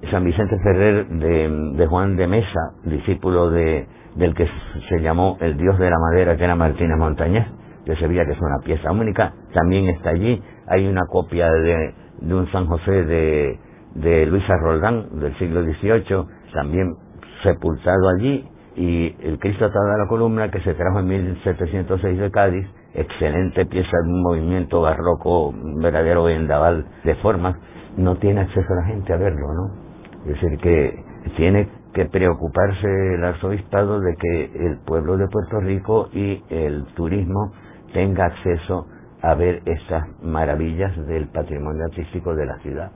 [0.09, 4.47] San Vicente Ferrer de, Juan de Mesa, discípulo de, del que
[4.89, 7.45] se llamó el dios de la madera, que era Martínez Montañez,
[7.85, 10.41] de Sevilla, que es una pieza única, también está allí.
[10.67, 13.59] Hay una copia de, de un San José de,
[13.95, 16.95] de Luisa Roldán, del siglo XVIII, también
[17.43, 22.31] sepultado allí, y el Cristo atado a la columna, que se trajo en 1706 de
[22.31, 27.55] Cádiz, excelente pieza de un movimiento barroco, un verdadero vendaval de formas,
[27.97, 29.91] no tiene acceso a la gente a verlo, ¿no?
[30.25, 31.03] Es decir, que
[31.35, 37.51] tiene que preocuparse el arzobispado de que el pueblo de Puerto Rico y el turismo
[37.93, 38.87] tenga acceso
[39.21, 42.91] a ver estas maravillas del patrimonio artístico de la ciudad.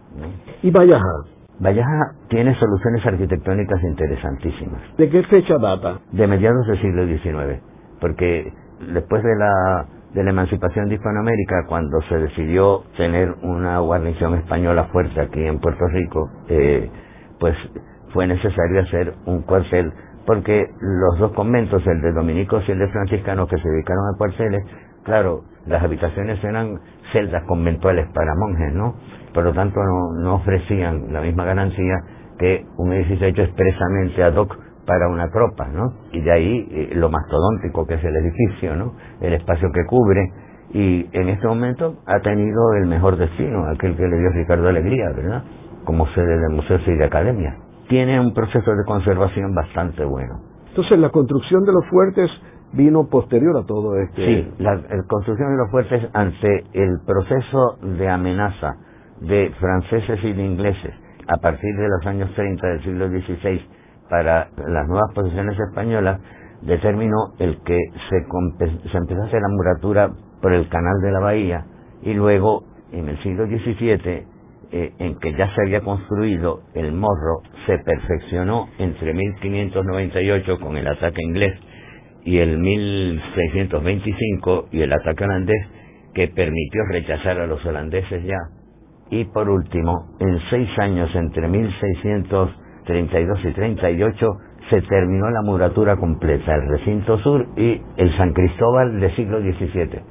[0.64, 1.04] ¿Y Vallaja?
[1.60, 4.82] Vallaja tiene soluciones arquitectónicas interesantísimas.
[4.98, 6.00] ¿De qué fecha data?
[6.12, 7.62] De mediados del siglo XIX,
[8.02, 8.52] porque
[8.94, 14.86] después de la, de la emancipación de Hispanoamérica, cuando se decidió tener una guarnición española
[14.86, 16.90] fuerte aquí en Puerto Rico, eh,
[17.40, 17.56] pues
[18.14, 19.94] fue necesario hacer un cuartel
[20.26, 24.18] porque los dos conventos, el de dominicos y el de franciscanos que se dedicaron a
[24.18, 24.64] cuarteles,
[25.06, 26.80] claro, las habitaciones eran
[27.13, 28.96] celdas conventuales para monjes, ¿no?
[29.34, 31.96] Por lo tanto no, no ofrecían la misma garantía
[32.38, 35.94] que un edificio hecho expresamente ad hoc para una tropa, ¿no?
[36.12, 38.94] Y de ahí eh, lo mastodóntico que es el edificio, ¿no?
[39.22, 40.22] El espacio que cubre
[40.74, 45.06] y en este momento ha tenido el mejor destino, aquel que le dio Ricardo Alegría,
[45.15, 45.44] ¿verdad?
[45.86, 47.56] como sede de museos y de academia.
[47.88, 50.41] Tiene un proceso de conservación bastante bueno.
[50.70, 52.30] Entonces, la construcción de los fuertes
[52.76, 54.18] vino posterior a todo esto.
[54.18, 58.76] Sí, la, construcción de los fuertes ante el proceso de amenaza
[59.22, 60.94] de franceses y de ingleses
[61.28, 63.62] a partir de los años 30 del siglo XVI
[64.10, 66.22] para las nuevas posiciones españolas,
[66.62, 67.78] determinó el que
[68.10, 70.12] se, se empezase la muratura
[70.42, 71.66] por el canal de la bahía
[72.04, 74.28] y luego en el siglo XVII
[74.72, 80.88] eh, en que ya se había construido el morro se perfeccionó entre 1598 con el
[80.88, 81.60] ataque inglés
[82.26, 85.68] y el 1625 y el ataque holandés
[86.14, 88.40] que permitió rechazar a los holandeses ya.
[89.12, 94.28] Y por último, en seis años entre 1632 y 38
[94.72, 100.02] se terminó la muratura completa, el recinto sur y el San Cristóbal del siglo XVII,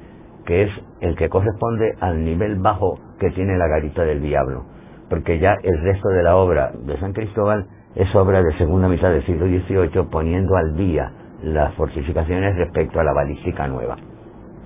[0.46, 4.66] que es el que corresponde al nivel bajo que tiene la garita del diablo,
[5.11, 9.11] porque ya el resto de la obra de San Cristóbal es obra de segunda mitad
[9.11, 11.11] del siglo XVIII poniendo al día
[11.44, 13.96] las fortificaciones respecto a la balística nueva,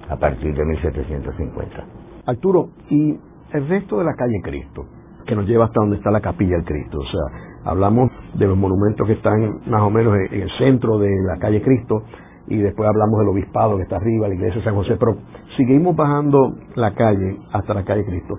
[0.09, 1.85] a partir de 1750.
[2.27, 3.19] Arturo, ¿y
[3.53, 4.87] el resto de la calle Cristo?
[5.29, 7.01] que nos lleva hasta donde está la capilla del Cristo.
[7.01, 11.11] O sea, hablamos de los monumentos que están más o menos en el centro de
[11.27, 12.03] la calle Cristo
[12.47, 15.19] y después hablamos del obispado que está arriba, la iglesia de San José, pero
[15.59, 18.38] seguimos bajando la calle hasta la calle Cristo.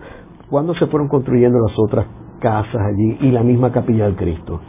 [0.49, 2.07] ¿Cuándo se fueron construyendo las otras
[2.39, 4.59] casas allí y la misma capilla del Cristo?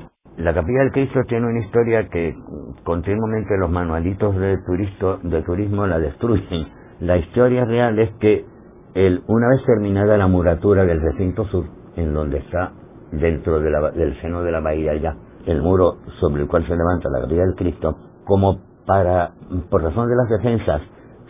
[0.40, 2.34] La capilla del Cristo tiene una historia que
[2.82, 6.66] continuamente los manualitos de, de turismo la destruyen.
[7.00, 8.46] La historia real es que
[8.94, 12.72] el, una vez terminada la muratura del recinto sur, en donde está
[13.12, 17.20] dentro del seno de la bahía ya, el muro sobre el cual se levanta la
[17.20, 19.32] capilla del Cristo, como para,
[19.68, 20.80] por razón de las defensas,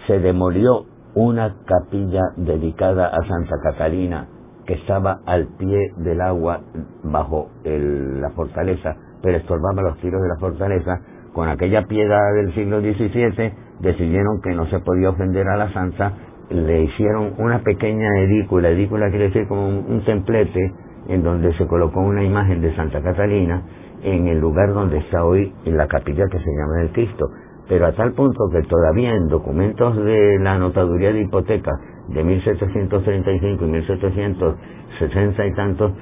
[0.07, 0.85] se demolió
[1.17, 4.29] una capilla dedicada a Santa Catalina
[4.75, 6.61] estaba al pie del agua
[7.03, 11.01] bajo la fortaleza, pero estorbaba los tiros de la fortaleza.
[11.33, 16.13] Con aquella piedra del siglo XVII decidieron que no se podía ofender a la santa,
[16.51, 20.73] le hicieron una pequeña edícula, edícula quiere decir como un templete,
[21.09, 23.63] en donde se colocó una imagen de Santa Catalina
[24.03, 27.27] en el lugar donde está hoy en la capilla que se llama el Cristo.
[27.71, 31.71] Pero a tal punto que todavía en documentos de la notaduría de hipoteca
[32.09, 35.93] de 1735 y 1760 y tantos,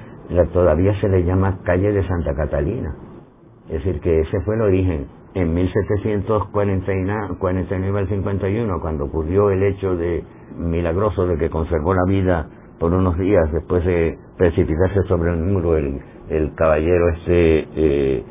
[0.54, 2.96] todavía se le llama calle de Santa Catalina.
[3.66, 5.08] Es decir, que ese fue el origen.
[5.34, 10.24] En 1749 al 51, cuando ocurrió el hecho de
[10.56, 12.48] milagroso de que conservó la vida
[12.80, 16.00] por unos días después de precipitarse sobre el muro el,
[16.30, 18.24] el caballero este eh,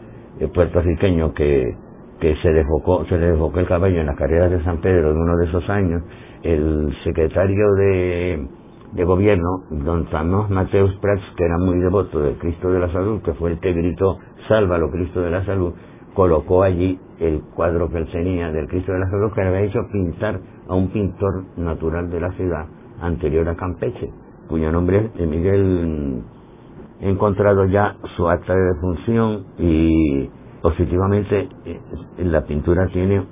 [0.52, 1.76] puertorriqueño que,
[2.20, 5.20] que se desbocó, se le desbocó el caballo en las carreras de San Pedro de
[5.20, 6.04] uno de esos años,
[6.44, 8.48] el secretario de,
[8.94, 13.22] de gobierno, don Samuel Mateus Prats, que era muy devoto del Cristo de la Salud,
[13.22, 15.74] que fue el que gritó, sálvalo Cristo de la Salud,
[16.14, 19.62] colocó allí el cuadro que él tenía del Cristo de la Salud, que le había
[19.62, 22.66] hecho pintar a un pintor natural de la ciudad
[23.02, 24.10] anterior a Campeche,
[24.48, 26.24] cuyo nombre es Miguel
[27.00, 30.30] he encontrado ya su acta de defunción y
[30.68, 31.80] positivamente eh,
[32.26, 33.24] la pintura tiene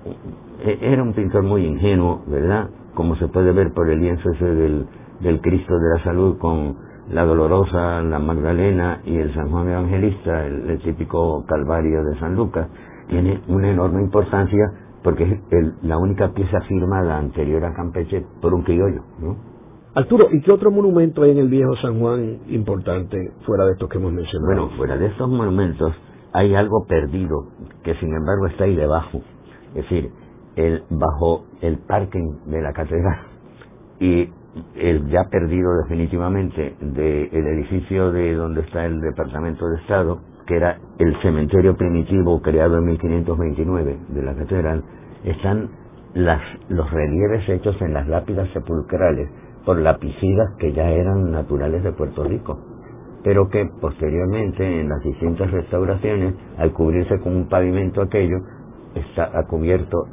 [0.64, 4.46] e, era un pintor muy ingenuo verdad como se puede ver por el lienzo ese
[4.46, 4.86] del,
[5.20, 6.78] del Cristo de la Salud con
[7.12, 12.68] la Dolorosa, la Magdalena y el San Juan Evangelista, el, típico Calvario de San Lucas,
[13.10, 14.72] tiene una enorme importancia
[15.04, 19.36] porque es la única pieza firmada anterior a Campeche por un criollo, ¿no?
[19.94, 23.88] Arturo, ¿y qué otro monumento hay en el viejo San Juan importante fuera de estos
[23.88, 24.48] que hemos mencionado?
[24.48, 25.94] Bueno, fuera de estos monumentos
[26.36, 27.48] hay algo perdido
[27.84, 29.22] que sin embargo está ahí debajo.
[29.70, 30.12] Es decir,
[30.58, 33.20] el, bajo el parking de la catedral
[34.00, 34.30] y
[34.76, 40.78] el ya perdido definitivamente del edificio de donde está el Departamento de Estado, que era
[41.00, 44.84] el cementerio primitivo creado en 1529 de la catedral,
[45.24, 45.70] están
[46.14, 49.30] las, los relieves hechos en las lápidas sepulcrales
[49.66, 52.60] por lapicidas que ya eran naturales de Puerto Rico,
[53.26, 58.38] pero que posteriormente en las distintas restauraciones, al cubrirse con un pavimento aquello,
[58.94, 60.06] está cubierto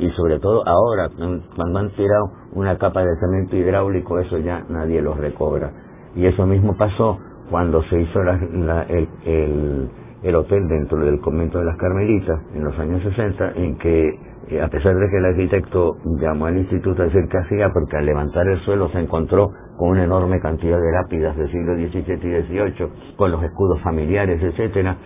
[0.00, 1.08] y sobre todo ahora,
[1.54, 5.70] cuando han tirado una capa de cemento hidráulico, eso ya nadie lo recobra.
[6.16, 7.18] Y eso mismo pasó
[7.48, 9.88] cuando se hizo el, el,
[10.24, 14.18] el hotel dentro del convento de las Carmelitas en los años 60, en que
[14.60, 18.06] a pesar de que el arquitecto llamó al instituto a decir qué hacía, porque al
[18.06, 22.42] levantar el suelo se encontró con una enorme cantidad de lápidas del siglo XVII y
[22.42, 24.96] XVIII, con los escudos familiares, etcétera,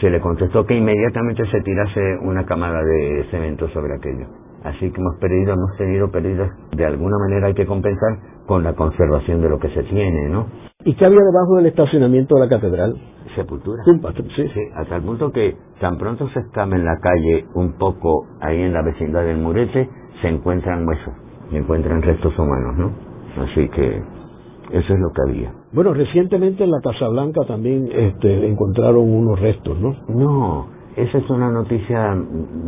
[0.00, 4.26] se le contestó que inmediatamente se tirase una camada de cemento sobre aquello.
[4.64, 8.74] Así que hemos perdido, hemos tenido pérdidas, de alguna manera hay que compensar con la
[8.74, 10.46] conservación de lo que se tiene, ¿no?
[10.84, 12.94] ¿Y qué había debajo del estacionamiento de la catedral?
[13.34, 13.82] Sepultura.
[13.84, 14.48] Sí.
[14.54, 18.60] sí, hasta el punto que tan pronto se escama en la calle, un poco ahí
[18.60, 19.88] en la vecindad del Murete,
[20.22, 21.14] se encuentran huesos,
[21.50, 23.42] se encuentran restos humanos, ¿no?
[23.42, 24.02] Así que
[24.70, 25.52] eso es lo que había.
[25.72, 29.96] Bueno, recientemente en la Casa Blanca también este, encontraron unos restos, ¿no?
[30.08, 32.16] No, esa es una noticia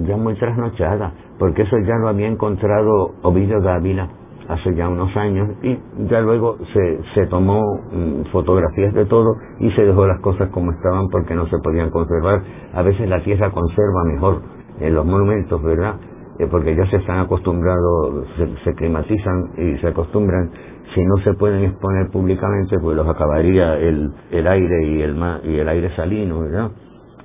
[0.07, 4.09] ya muy trasnochada, porque eso ya lo había encontrado Ovidio Dávila
[4.49, 9.71] hace ya unos años y ya luego se, se tomó mm, fotografías de todo y
[9.73, 12.43] se dejó las cosas como estaban porque no se podían conservar.
[12.75, 14.43] A veces la tierra conserva mejor
[14.81, 15.97] en los monumentos, ¿verdad?
[16.41, 18.27] Eh, porque ya se están acostumbrados,
[18.65, 20.51] se, climatizan y se acostumbran.
[20.95, 25.59] Si no se pueden exponer públicamente, pues los acabaría el, el aire y el, y
[25.59, 26.71] el aire salino, ¿verdad?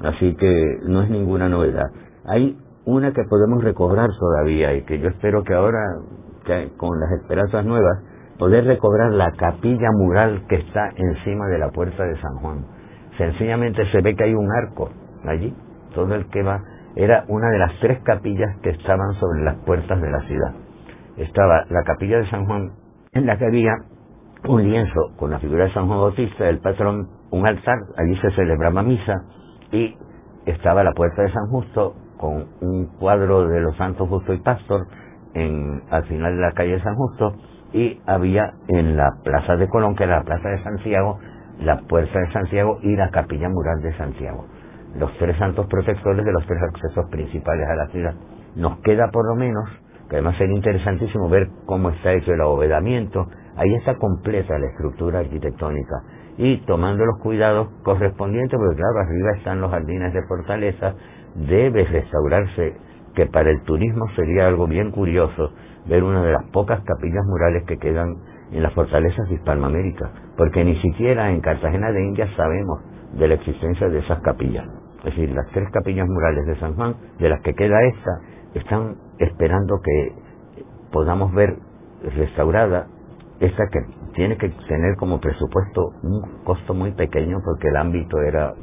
[0.03, 1.87] Así que no es ninguna novedad.
[2.25, 5.79] Hay una que podemos recobrar todavía y que yo espero que ahora
[6.77, 8.03] con las esperanzas nuevas,
[8.37, 12.65] poder recobrar la capilla mural que está encima de la puerta de San Juan.
[13.17, 14.89] Sencillamente se ve que hay un arco
[15.25, 15.53] allí,
[15.93, 16.61] todo el que va,
[16.95, 20.53] era una de las tres capillas que estaban sobre las puertas de la ciudad.
[21.17, 22.71] Estaba la capilla de San Juan,
[23.13, 23.73] en la que había
[24.47, 28.31] un lienzo con la figura de San Juan Bautista, el patrón, un altar, allí se
[28.31, 29.23] celebraba misa,
[29.71, 29.95] y
[30.45, 34.87] estaba la puerta de San Justo con un cuadro de los santos Justo y Pastor
[35.33, 37.35] en, al final de la calle San Justo
[37.73, 41.19] y había en la plaza de Colón, que era la plaza de Santiago,
[41.59, 44.45] la puerta de Santiago y la capilla mural de Santiago.
[44.99, 48.13] Los tres santos protectores de los tres accesos principales a la ciudad.
[48.55, 49.69] Nos queda por lo menos,
[50.09, 53.27] que además sería interesantísimo ver cómo está hecho el abovedamiento,
[53.57, 55.95] ahí está completa la estructura arquitectónica
[56.37, 60.93] y tomando los cuidados correspondientes, porque claro, arriba están los jardines de fortaleza,
[61.35, 62.75] debe restaurarse,
[63.15, 65.51] que para el turismo sería algo bien curioso
[65.87, 68.15] ver una de las pocas capillas murales que quedan
[68.51, 72.81] en las fortalezas de Hispanoamérica, porque ni siquiera en Cartagena de Indias sabemos
[73.13, 74.65] de la existencia de esas capillas.
[75.05, 78.11] Es decir, las tres capillas murales de San Juan, de las que queda esta,
[78.55, 80.13] están esperando que
[80.91, 81.55] podamos ver
[82.17, 82.87] restaurada
[83.39, 83.79] esta que
[84.13, 88.53] tiene que tener como presupuesto un costo muy pequeño porque el ámbito era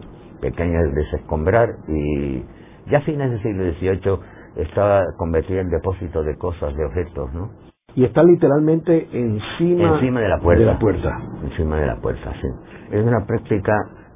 [0.40, 2.42] pequeño de desescombrar y
[2.90, 7.50] ya a fines del siglo XVIII estaba convertida en depósito de cosas, de objetos, ¿no?
[7.94, 10.60] Y está literalmente encima, encima de la puerta.
[10.60, 11.18] De la puerta.
[11.42, 12.48] Encima de la puerta, sí.
[12.90, 13.72] Es una práctica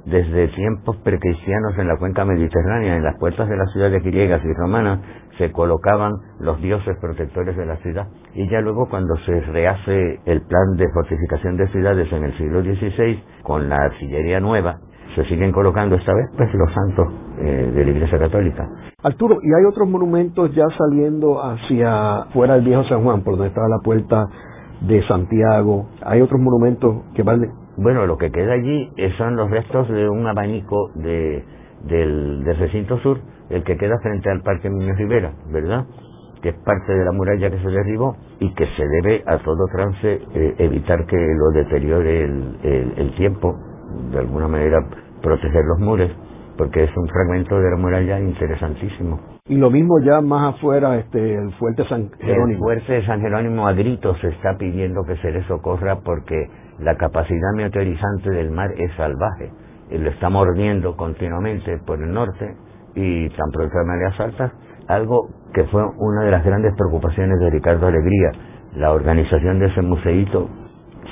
[0.09, 4.53] desde tiempos precristianos en la cuenca mediterránea, en las puertas de las ciudades griegas y
[4.53, 4.99] romanas,
[5.37, 8.07] se colocaban los dioses protectores de la ciudad.
[8.33, 12.61] Y ya luego cuando se rehace el plan de fortificación de ciudades en el siglo
[12.61, 14.79] XVI, con la artillería nueva,
[15.15, 17.07] se siguen colocando esta vez pues los santos
[17.39, 18.65] eh, de la Iglesia Católica.
[19.03, 23.47] Arturo, y hay otros monumentos ya saliendo hacia fuera del viejo San Juan, por donde
[23.49, 24.25] estaba la puerta
[24.81, 25.87] de Santiago.
[26.05, 27.41] Hay otros monumentos que van
[27.77, 31.43] bueno, lo que queda allí son los restos de un abanico de,
[31.85, 33.19] del, recinto sur,
[33.49, 35.85] el que queda frente al Parque Niño Rivera, ¿verdad?
[36.41, 39.65] que es parte de la muralla que se derribó y que se debe a todo
[39.71, 43.55] trance eh, evitar que lo deteriore el, el, tiempo,
[44.11, 44.77] de alguna manera
[45.21, 46.11] proteger los muros,
[46.55, 49.19] porque es un fragmento de la muralla interesantísimo.
[49.47, 52.47] Y lo mismo ya más afuera, este, el fuerte San Jerónimo.
[52.51, 56.49] El fuerte de San Jerónimo a gritos se está pidiendo que se le socorra porque
[56.79, 59.51] la capacidad meteorizante del mar es salvaje.
[59.89, 62.55] Y lo está mordiendo continuamente por el norte
[62.93, 64.51] y tan pronto mareas altas,
[64.87, 68.31] algo que fue una de las grandes preocupaciones de Ricardo Alegría.
[68.75, 70.49] La organización de ese museíto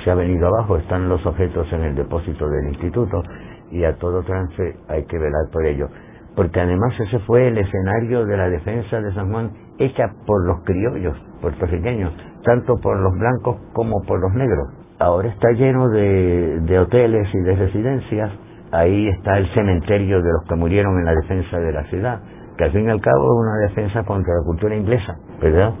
[0.04, 3.22] se ha venido abajo, están los objetos en el depósito del instituto
[3.70, 5.88] y a todo trance hay que velar por ello.
[6.36, 10.62] Porque además ese fue el escenario de la defensa de San Juan hecha por los
[10.64, 12.12] criollos puertorriqueños,
[12.44, 17.56] tanto por los blancos como por los negros ahora está lleno de, hoteles y de
[17.56, 18.30] residencias.
[18.72, 22.20] Ahí está el cementerio de los que murieron en la defensa de la ciudad,
[22.56, 25.72] que al fin y al cabo es una defensa contra la cultura inglesa, ¿verdad?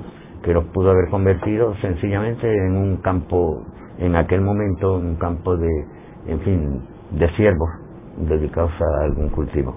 [0.42, 3.64] Que los pudo haber convertido sencillamente en un campo,
[3.98, 5.68] en aquel momento, un campo de,
[6.28, 7.70] en fin, de siervos
[8.18, 9.76] dedicados a algún cultivo.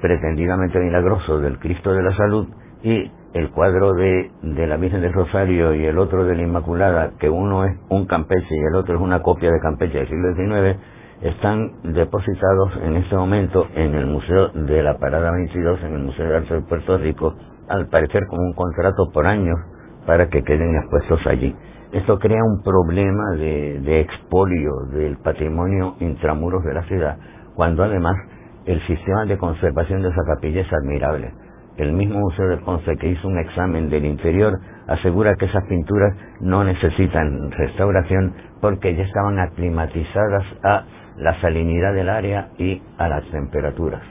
[0.00, 2.48] pretendidamente milagroso del Cristo de la Salud
[2.82, 7.12] y el cuadro de, de la Virgen del Rosario y el otro de la Inmaculada,
[7.18, 10.34] que uno es un Campeche y el otro es una copia de Campeche del siglo
[10.34, 10.78] XIX,
[11.22, 16.28] están depositados en este momento en el Museo de la Parada 22, en el Museo
[16.28, 17.34] de Arte de Puerto Rico,
[17.68, 19.56] al parecer como un contrato por años
[20.04, 21.54] para que queden expuestos allí.
[21.92, 27.18] Esto crea un problema de, de expolio del patrimonio intramuros de la ciudad,
[27.54, 28.16] cuando además
[28.64, 31.32] el sistema de conservación de esa capilla es admirable.
[31.76, 34.52] El mismo Museo de Ponce que hizo un examen del interior
[34.88, 40.84] asegura que esas pinturas no necesitan restauración porque ya estaban aclimatizadas a
[41.18, 44.02] la salinidad del área y a las temperaturas.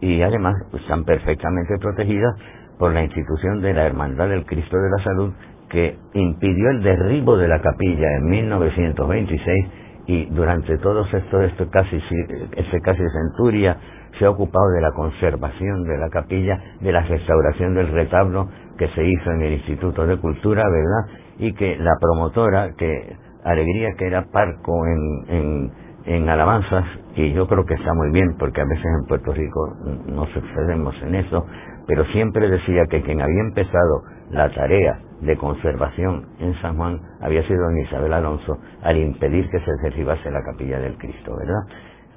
[0.00, 2.34] Y además están perfectamente protegidas
[2.78, 5.32] por la institución de la Hermandad del Cristo de la Salud
[5.70, 9.66] que impidió el derribo de la capilla en 1926
[10.06, 13.76] y durante estos, esto casi, ese casi centuria
[14.18, 18.88] se ha ocupado de la conservación de la capilla, de la restauración del retablo que
[18.88, 21.18] se hizo en el Instituto de Cultura, ¿verdad?
[21.38, 25.70] Y que la promotora, que Alegría, que era parco en,
[26.06, 26.84] en alabanzas,
[27.16, 29.76] y yo creo que está muy bien, porque a veces en Puerto Rico
[30.06, 31.44] nos excedemos en eso,
[31.86, 37.42] pero siempre decía que quien había empezado la tarea de conservación en San Juan había
[37.46, 41.62] sido don Isabel Alonso al impedir que se derribase la capilla del Cristo, ¿verdad?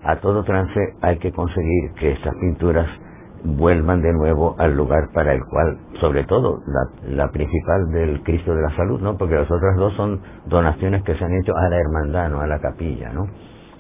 [0.04, 2.88] A todo trance hay que conseguir que estas pinturas
[3.44, 8.54] vuelvan de nuevo al lugar para el cual, sobre todo la, la, principal del Cristo
[8.54, 9.18] de la Salud, ¿no?
[9.18, 12.48] Porque las otras dos son donaciones que se han hecho a la hermandad, no a
[12.48, 13.28] la capilla, ¿no?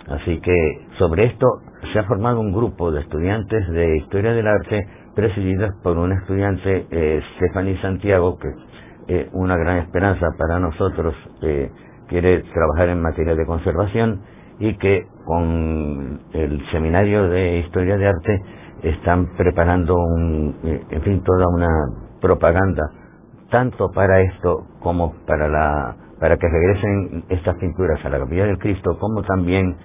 [0.09, 1.45] Así que sobre esto
[1.93, 6.87] se ha formado un grupo de estudiantes de Historia del Arte presididas por una estudiante,
[6.89, 8.49] eh, Stephanie Santiago, que
[9.07, 11.69] es una gran esperanza para nosotros, eh,
[12.07, 14.21] quiere trabajar en materia de conservación
[14.59, 18.41] y que con el seminario de Historia de Arte
[18.83, 21.69] están preparando un, eh, en fin, toda una
[22.19, 22.83] propaganda,
[23.51, 28.57] tanto para esto como para la para que regresen estas pinturas a la capilla del
[28.57, 29.77] Cristo, como también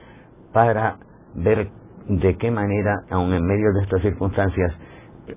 [0.54, 0.96] para
[1.34, 1.68] ver
[2.08, 4.72] de qué manera, aun en medio de estas circunstancias,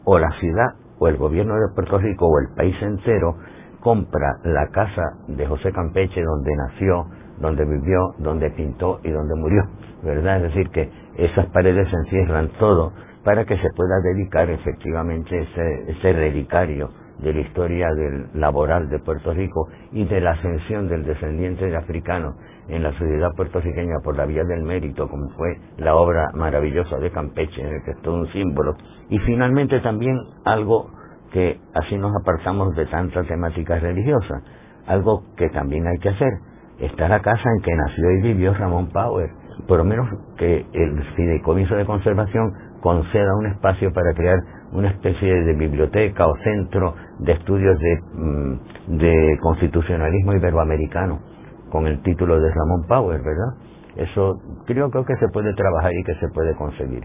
[0.05, 3.36] o la ciudad, o el gobierno de Puerto Rico, o el país entero,
[3.82, 7.07] compra la casa de José Campeche donde nació,
[7.39, 9.63] donde vivió, donde pintó y donde murió,
[10.03, 10.38] ¿verdad?
[10.38, 12.93] Es decir, que esas paredes encierran todo
[13.24, 16.89] para que se pueda dedicar efectivamente ese, ese relicario
[17.20, 21.76] de la historia del laboral de Puerto Rico y de la ascensión del descendiente de
[21.76, 22.36] africano
[22.70, 27.11] en la sociedad puertorriqueña por la vía del mérito, como fue la obra maravillosa de
[27.11, 28.76] Campeche, en el que es todo un símbolo.
[29.09, 30.89] Y finalmente también algo
[31.32, 34.41] que así nos apartamos de tanta temática religiosa,
[34.88, 36.32] algo que también hay que hacer.
[36.80, 39.30] Está la casa en que nació y vivió Ramón Power,
[39.68, 40.07] por lo menos
[40.38, 42.51] que el fideicomiso de conservación
[42.82, 44.38] conceda un espacio para crear
[44.72, 51.36] una especie de biblioteca o centro de estudios de, mm, de constitucionalismo iberoamericano
[51.70, 53.68] con el título de Ramón Power, ¿verdad?
[53.95, 57.03] Eso creo, creo que se puede trabajar y que se puede conseguir.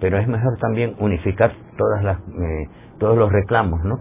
[0.00, 4.00] Pero es mejor también unificar todas las, eh, todos los reclamos, ¿no?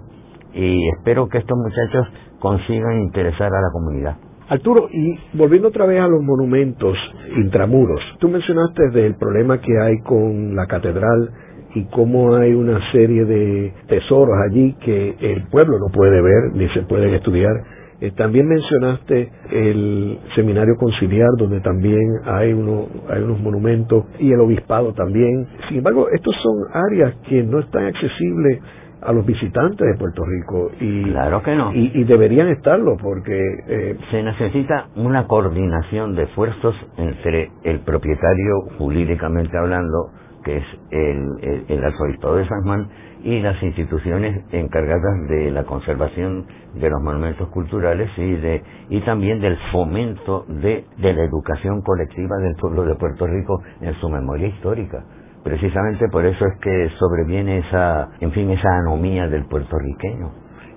[0.53, 2.07] Y espero que estos muchachos
[2.39, 4.17] consigan interesar a la comunidad.
[4.49, 6.97] Arturo, y volviendo otra vez a los monumentos
[7.37, 11.31] intramuros, tú mencionaste del problema que hay con la catedral
[11.73, 16.67] y cómo hay una serie de tesoros allí que el pueblo no puede ver ni
[16.69, 17.53] se pueden estudiar.
[18.01, 24.39] Eh, también mencionaste el seminario conciliar donde también hay, uno, hay unos monumentos y el
[24.39, 25.47] obispado también.
[25.67, 28.59] Sin embargo, estos son áreas que no están accesibles
[29.01, 33.35] a los visitantes de Puerto Rico y claro que no y, deberían estarlo porque
[33.67, 40.11] eh, se necesita una coordinación de esfuerzos entre el propietario jurídicamente hablando
[40.43, 42.89] que es el, el, arzobispado de San Juan
[43.23, 46.45] y las instituciones encargadas de la conservación
[46.75, 52.37] de los monumentos culturales y de y también del fomento de, de la educación colectiva
[52.37, 55.03] del pueblo de Puerto Rico en su memoria histórica
[55.43, 60.31] Precisamente por eso es que sobreviene esa, en fin, esa anomía del puertorriqueño.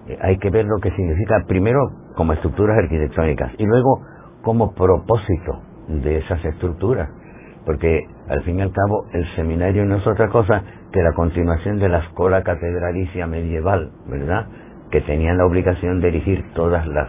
[0.09, 1.81] Eh, hay que ver lo que significa primero
[2.17, 4.01] como estructuras arquitectónicas y luego
[4.43, 7.11] como propósito de esas estructuras.
[7.65, 10.63] Porque al fin y al cabo el seminario no es otra cosa
[10.93, 14.47] que la continuación de la escuela catedralicia medieval, ¿verdad?
[14.91, 17.09] Que tenían la obligación de erigir todas las,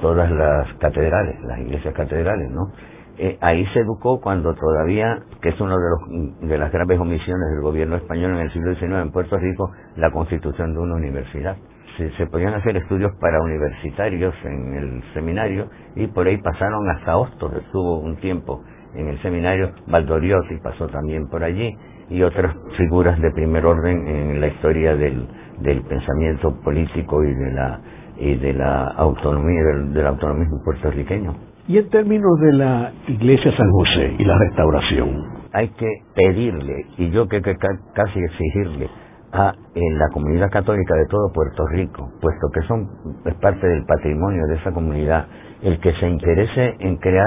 [0.00, 2.70] todas las catedrales, las iglesias catedrales, ¿no?
[3.16, 7.62] Eh, ahí se educó cuando todavía, que es una de, de las graves omisiones del
[7.62, 11.56] gobierno español en el siglo XIX en Puerto Rico, la constitución de una universidad.
[11.96, 17.16] Se, se podían hacer estudios para universitarios en el seminario y por ahí pasaron hasta
[17.16, 21.70] Hostos, estuvo un tiempo en el seminario, Valdoriotti pasó también por allí
[22.10, 25.26] y otras figuras de primer orden en la historia del,
[25.60, 27.80] del pensamiento político y de la
[28.16, 31.34] y de la autonomía del, del autonomismo puertorriqueño.
[31.66, 35.34] Y en términos de la Iglesia San José y la restauración.
[35.52, 37.54] Hay que pedirle, y yo que, que
[37.94, 38.88] casi exigirle,
[39.32, 42.88] a la comunidad católica de todo Puerto Rico, puesto que son
[43.24, 45.26] es parte del patrimonio de esa comunidad,
[45.62, 47.26] el que se interese en crear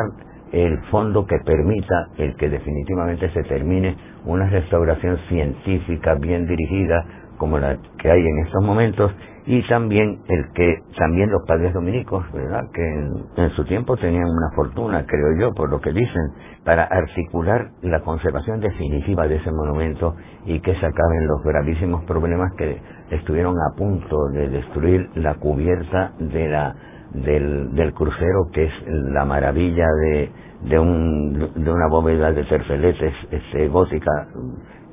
[0.52, 3.96] el fondo que permita el que definitivamente se termine
[4.26, 7.04] una restauración científica bien dirigida
[7.38, 9.12] como la que hay en estos momentos
[9.46, 12.66] y también el que también los padres dominicos, ¿verdad?
[12.74, 16.34] Que en, su tiempo tenían una fortuna, creo yo, por lo que dicen,
[16.66, 22.52] para articular la conservación definitiva de ese monumento y que se acaben los gravísimos problemas
[22.58, 22.78] que
[23.12, 26.76] estuvieron a punto de destruir la cubierta de la
[27.14, 30.32] del, del crucero, que es la maravilla de,
[30.64, 34.28] de, un, de una bóveda de terceletes este, gótica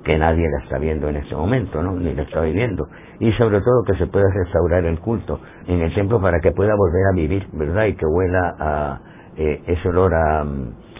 [0.04, 1.92] que nadie la está viendo en este momento, ¿no?
[1.92, 2.86] ni la está viviendo.
[3.20, 6.74] Y sobre todo que se pueda restaurar el culto en el templo para que pueda
[6.76, 7.86] volver a vivir, ¿verdad?
[7.86, 9.00] Y que huela a
[9.36, 10.44] eh, ese olor a,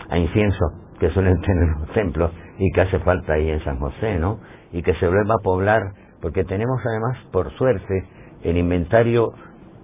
[0.09, 0.65] a incienso
[0.99, 4.39] que suelen tener los templos y que hace falta ahí en San José, ¿no?
[4.73, 5.83] Y que se vuelva a poblar,
[6.23, 8.05] porque tenemos además, por suerte,
[8.43, 9.33] el inventario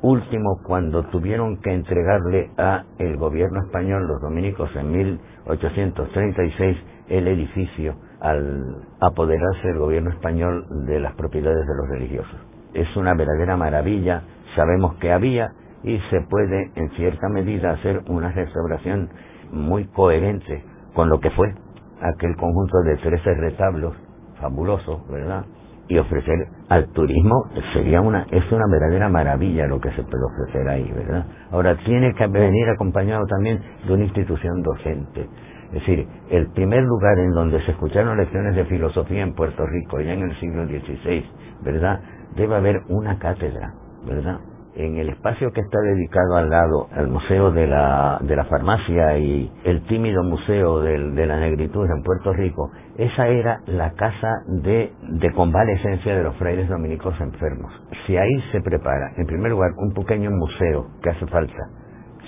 [0.02, 6.76] último cuando tuvieron que entregarle a el gobierno español, los dominicos, en 1836,
[7.08, 12.40] el edificio al apoderarse el gobierno español de las propiedades de los religiosos.
[12.74, 14.22] Es una verdadera maravilla,
[14.54, 19.10] sabemos que había y se puede en cierta medida hacer una restauración
[19.50, 21.54] muy coherente con lo que fue
[22.00, 23.96] aquel conjunto de 13 retablos
[24.40, 25.44] fabulosos, ¿verdad?
[25.90, 30.68] Y ofrecer al turismo sería una, es una verdadera maravilla lo que se puede ofrecer
[30.68, 31.26] ahí, ¿verdad?
[31.50, 35.28] Ahora tiene que venir acompañado también de una institución docente.
[35.66, 40.00] Es decir, el primer lugar en donde se escucharon lecciones de filosofía en Puerto Rico,
[40.00, 41.24] ya en el siglo XVI,
[41.62, 42.00] ¿verdad?
[42.36, 43.74] Debe haber una cátedra,
[44.06, 44.38] ¿verdad?
[44.74, 49.18] En el espacio que está dedicado al lado al Museo de la, de la Farmacia
[49.18, 54.92] y el tímido Museo de la Negritud en Puerto Rico, esa era la casa de,
[55.02, 57.72] de convalecencia de los frailes dominicos enfermos.
[58.06, 61.68] Si ahí se prepara, en primer lugar, un pequeño museo que hace falta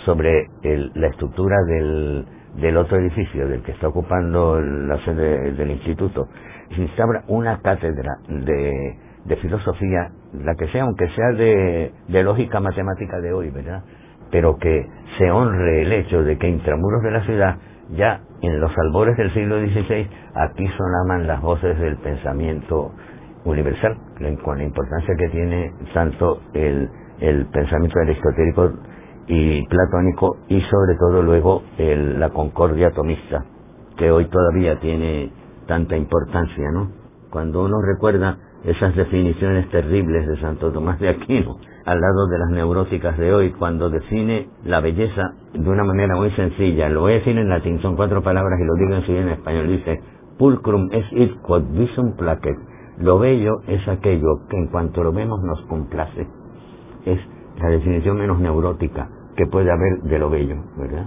[0.05, 2.27] sobre la estructura del,
[2.57, 6.27] del otro edificio, del que está ocupando la sede del instituto,
[6.75, 13.21] se instaura una cátedra de de filosofía, la que sea, aunque sea de, lógica matemática
[13.21, 13.83] de hoy, ¿verdad?
[14.31, 14.87] Pero que
[15.19, 17.57] se honre el hecho de que intramuros de la ciudad,
[17.97, 22.93] ya en los albores del siglo XVI, aquí sonaban las voces del pensamiento
[23.45, 23.97] universal,
[24.43, 26.89] con la importancia que tiene tanto el,
[27.21, 28.73] el pensamiento aristotélico
[29.27, 33.45] y platónico y sobre todo luego el, la concordia atomista,
[33.97, 35.31] que hoy todavía tiene
[35.67, 36.91] tanta importancia, ¿no?
[37.31, 42.51] Cuando uno recuerda esas definiciones terribles de Santo Tomás de Aquino al lado de las
[42.51, 46.89] neuróticas de hoy cuando define la belleza de una manera muy sencilla.
[46.89, 49.69] Lo voy a decir en latín, son cuatro palabras y lo digo en en español.
[49.69, 50.01] Dice,
[50.39, 52.57] pulcrum es it quod visum placet.
[52.99, 56.27] Lo bello es aquello que en cuanto lo vemos nos complace.
[57.05, 57.19] Es
[57.61, 61.07] la definición menos neurótica que puede haber de lo bello, ¿verdad?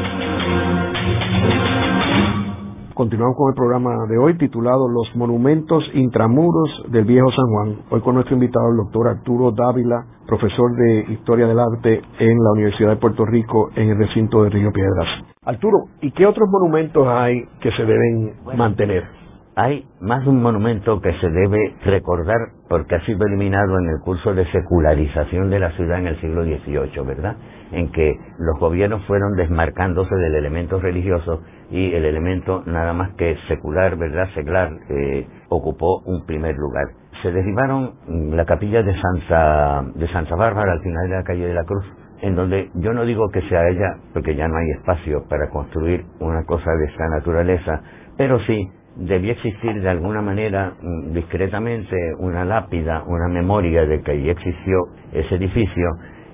[3.01, 7.77] Continuamos con el programa de hoy titulado Los monumentos intramuros del viejo San Juan.
[7.89, 12.51] Hoy con nuestro invitado el doctor Arturo Dávila, profesor de Historia del Arte en la
[12.51, 15.07] Universidad de Puerto Rico en el recinto de Río Piedras.
[15.43, 19.20] Arturo, ¿y qué otros monumentos hay que se deben mantener?
[19.61, 22.37] Hay más de un monumento que se debe recordar
[22.67, 26.43] porque ha sido eliminado en el curso de secularización de la ciudad en el siglo
[26.43, 27.35] XVIII, ¿verdad?
[27.71, 33.37] En que los gobiernos fueron desmarcándose del elemento religioso y el elemento nada más que
[33.47, 34.29] secular, ¿verdad?
[34.33, 36.85] Secular eh, ocupó un primer lugar.
[37.21, 37.91] Se derribaron
[38.35, 41.85] la capilla de Santa, de Santa Bárbara al final de la calle de la Cruz,
[42.23, 46.03] en donde yo no digo que sea ella, porque ya no hay espacio para construir
[46.19, 47.81] una cosa de esta naturaleza,
[48.17, 48.67] pero sí
[49.07, 54.77] debía existir de alguna manera mm, discretamente una lápida, una memoria de que allí existió
[55.11, 55.89] ese edificio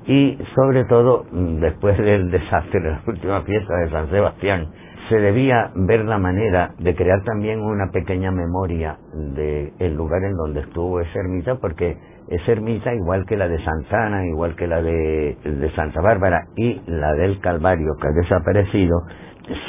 [0.05, 4.67] y sobre todo mm, después del desastre de la última fiesta de San Sebastián
[5.09, 10.61] se debía ver la manera de crear también una pequeña memoria del lugar en donde
[10.61, 11.97] estuvo esa ermita porque
[12.27, 16.81] esa ermita igual que la de Santana, igual que la de, de Santa Bárbara y
[16.87, 18.97] la del Calvario que ha desaparecido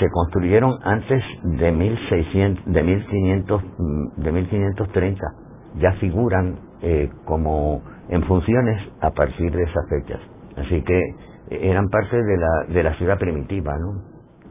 [0.00, 5.26] se construyeron antes de 1600, de 1500, mm, de 1530.
[5.80, 10.20] Ya figuran eh, como en funciones a partir de esas fechas.
[10.56, 14.02] Así que eh, eran parte de la, de la ciudad primitiva, ¿no?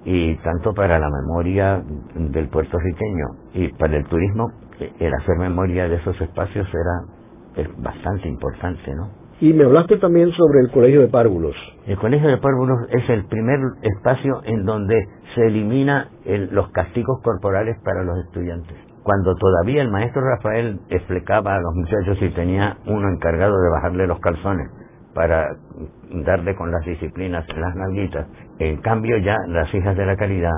[0.06, 1.84] Y tanto para la memoria
[2.16, 3.26] del puertorriqueño
[3.56, 7.18] y para el turismo, eh, el hacer memoria de esos espacios era
[7.64, 9.27] es bastante importante, ¿no?
[9.40, 11.56] Y me hablaste también sobre el Colegio de Párvulos.
[11.86, 14.96] El Colegio de Párvulos es el primer espacio en donde
[15.36, 18.76] se elimina los castigos corporales para los estudiantes.
[19.04, 24.08] Cuando todavía el maestro Rafael explicaba a los muchachos y tenía uno encargado de bajarle
[24.08, 24.70] los calzones
[25.14, 25.48] para
[26.26, 28.28] darle con las disciplinas las nalguitas.
[28.58, 30.52] En cambio ya las hijas de la caridad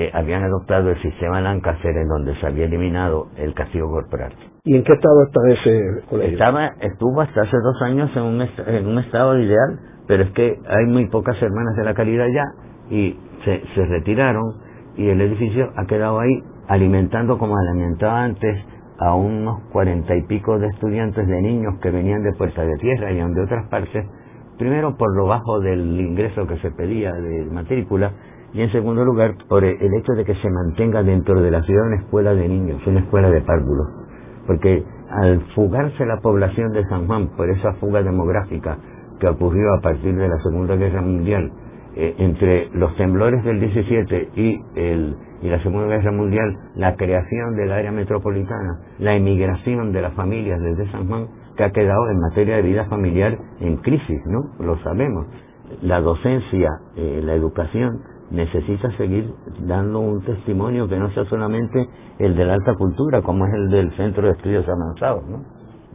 [0.00, 4.32] eh, habían adoptado el sistema Lancaster en donde se había eliminado el castigo corporal.
[4.62, 6.32] ¿Y en qué estado está ese colegio?
[6.34, 10.56] Estaba, estuvo hasta hace dos años en un, en un estado ideal, pero es que
[10.68, 12.44] hay muy pocas hermanas de la caridad ya
[12.94, 14.44] y se, se retiraron
[14.96, 18.56] y el edificio ha quedado ahí alimentando como alimentaba antes
[19.00, 23.10] a unos cuarenta y pico de estudiantes de niños que venían de Puerta de Tierra
[23.10, 24.06] y de otras partes,
[24.58, 28.12] primero por lo bajo del ingreso que se pedía de matrícula
[28.52, 31.86] y en segundo lugar por el hecho de que se mantenga dentro de la ciudad
[31.86, 33.88] una escuela de niños, una escuela de párvulos,
[34.46, 38.78] porque al fugarse la población de San Juan por esa fuga demográfica
[39.20, 41.50] que ocurrió a partir de la Segunda Guerra Mundial,
[41.96, 47.56] eh, entre los temblores del 17 y, el, y la Segunda Guerra Mundial, la creación
[47.56, 51.26] del área metropolitana, la emigración de las familias desde San Juan,
[51.56, 54.64] que ha quedado en materia de vida familiar en crisis, ¿no?
[54.64, 55.26] Lo sabemos.
[55.82, 58.00] La docencia, eh, la educación,
[58.30, 63.46] necesita seguir dando un testimonio que no sea solamente el de la alta cultura, como
[63.46, 65.42] es el del Centro de Estudios Avanzados, ¿no?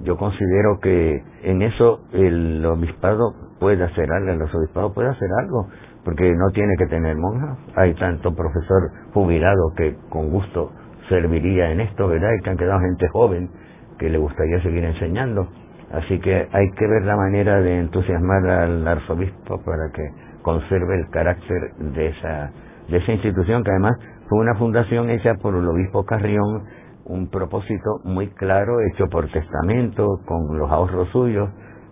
[0.03, 5.67] Yo considero que en eso el obispado puede hacer algo, el obispado puede hacer algo,
[6.03, 7.57] porque no tiene que tener monjas.
[7.75, 10.71] Hay tanto profesor jubilado que con gusto
[11.07, 12.29] serviría en esto, ¿verdad?
[12.37, 13.49] Y que han quedado gente joven
[13.97, 15.47] que le gustaría seguir enseñando.
[15.91, 20.01] Así que hay que ver la manera de entusiasmar al arzobispo para que
[20.43, 22.51] conserve el carácter de esa,
[22.89, 23.97] de esa institución, que además
[24.29, 26.65] fue una fundación hecha por el obispo Carrión,
[27.05, 31.49] un propósito muy claro, hecho por testamento, con los ahorros suyos,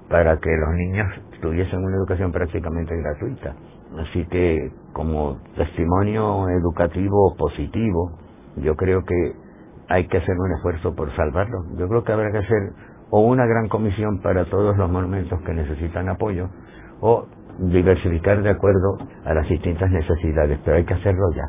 [0.09, 1.07] para que los niños
[1.41, 3.55] tuviesen una educación prácticamente gratuita.
[3.99, 8.19] Así que como testimonio educativo positivo,
[8.57, 9.33] yo creo que
[9.89, 11.65] hay que hacer un esfuerzo por salvarlo.
[11.77, 12.73] Yo creo que habrá que hacer
[13.09, 16.49] o una gran comisión para todos los monumentos que necesitan apoyo,
[17.01, 17.25] o
[17.69, 21.43] diversificar de acuerdo a las distintas necesidades, pero hay que hacerlo ya,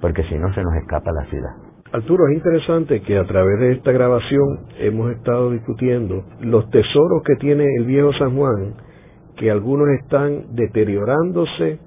[0.00, 1.50] porque si no se nos escapa la ciudad.
[1.92, 7.36] Arturo, es interesante que a través de esta grabación hemos estado discutiendo los tesoros que
[7.36, 8.74] tiene el viejo San Juan,
[9.36, 11.78] que algunos están deteriorándose,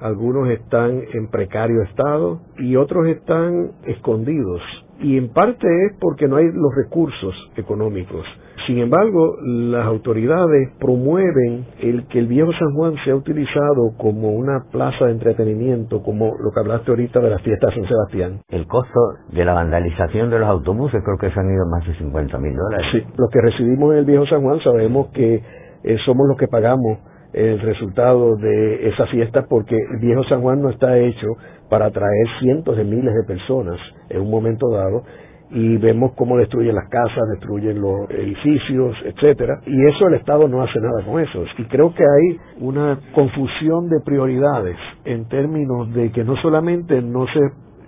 [0.00, 4.60] algunos están en precario estado y otros están escondidos.
[5.00, 8.26] Y en parte es porque no hay los recursos económicos.
[8.66, 14.64] Sin embargo, las autoridades promueven el que el viejo San Juan sea utilizado como una
[14.72, 18.40] plaza de entretenimiento, como lo que hablaste ahorita de las fiestas de San Sebastián.
[18.48, 19.00] El costo
[19.30, 22.56] de la vandalización de los autobuses creo que se han ido más de 50 mil
[22.56, 22.86] dólares.
[22.90, 25.42] Sí, los que residimos en el viejo San Juan sabemos que
[25.84, 26.98] eh, somos los que pagamos
[27.32, 31.28] el resultado de esa fiesta porque el viejo San Juan no está hecho
[31.68, 35.02] para atraer cientos de miles de personas en un momento dado
[35.50, 40.62] y vemos cómo destruyen las casas, destruyen los edificios, etcétera, y eso el Estado no
[40.62, 41.44] hace nada con eso.
[41.58, 47.26] Y creo que hay una confusión de prioridades en términos de que no solamente no
[47.26, 47.40] se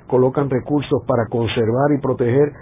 [0.06, 2.52] colocan recursos para conservar y proteger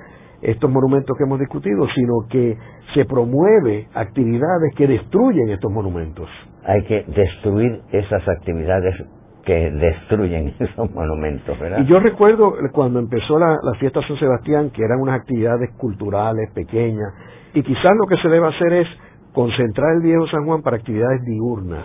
[0.42, 2.57] estos monumentos que hemos discutido, sino que
[2.94, 6.28] se promueve actividades que destruyen estos monumentos.
[6.64, 8.94] Hay que destruir esas actividades
[9.47, 11.57] que destruyen esos monumentos.
[11.78, 16.51] Y yo recuerdo cuando empezó la, la fiesta San Sebastián, que eran unas actividades culturales
[16.53, 17.14] pequeñas,
[17.55, 18.88] y quizás lo que se debe hacer es
[19.32, 21.84] concentrar el viejo San Juan para actividades diurnas,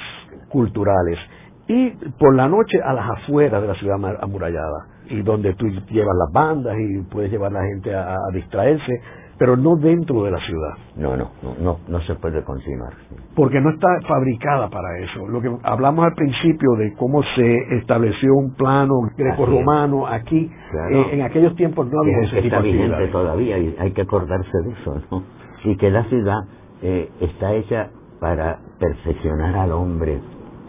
[0.49, 1.20] culturales,
[1.68, 6.16] y por la noche a las afueras de la ciudad amurallada, y donde tú llevas
[6.18, 9.01] las bandas y puedes llevar a la gente a distraerse,
[9.42, 10.74] pero no dentro de la ciudad.
[10.98, 12.94] No, no, no, no, se puede continuar.
[13.36, 15.28] Porque no está fabricada para eso.
[15.28, 20.48] Lo que hablamos al principio de cómo se estableció un plano greco-romano aquí,
[20.92, 24.74] eh, en aquellos tiempos no había ese Está vigente todavía y hay que acordarse de
[24.74, 25.24] eso, ¿no?
[25.64, 26.42] Y que la ciudad
[26.84, 27.89] eh, está hecha
[28.20, 30.20] para perfeccionar al hombre,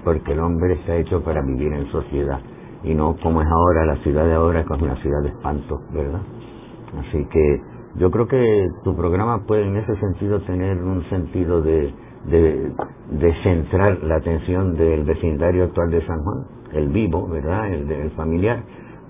[0.03, 2.41] porque el hombre está hecho para vivir en sociedad
[2.85, 5.79] y no como es ahora la ciudad de ahora, que es una ciudad de espanto,
[5.93, 6.23] ¿verdad?
[6.99, 11.93] Así que yo creo que tu programa puede en ese sentido tener un sentido de,
[12.25, 17.73] de, centrar la atención del vecindario actual de San Juan, el vivo, ¿verdad?
[17.73, 18.63] El, el familiar,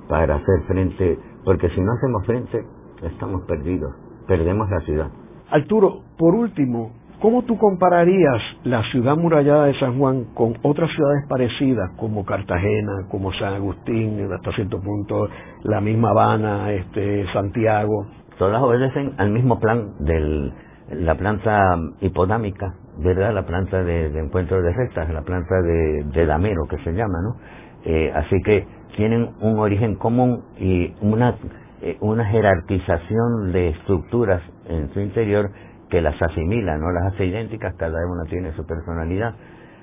[0.09, 2.65] para hacer frente, porque si no hacemos frente,
[3.03, 3.95] estamos perdidos,
[4.27, 5.11] perdemos la ciudad.
[5.51, 11.25] Arturo, por último, ¿cómo tú compararías la ciudad murallada de San Juan con otras ciudades
[11.29, 15.29] parecidas como Cartagena, como San Agustín, hasta cierto punto
[15.63, 18.07] la misma Habana, este, Santiago?
[18.39, 20.53] Todas obedecen al mismo plan de
[20.91, 23.33] la planta hipodámica, ¿verdad?
[23.33, 27.37] La planta de, encuentro de rectas, la planta de, damero que se llama, ¿no?
[27.85, 28.67] Eh, así que
[28.97, 31.37] tienen un origen común y una,
[31.81, 35.51] eh, una jerarquización de estructuras en su interior
[35.89, 39.35] que las asimila, no las hace idénticas, cada una tiene su personalidad.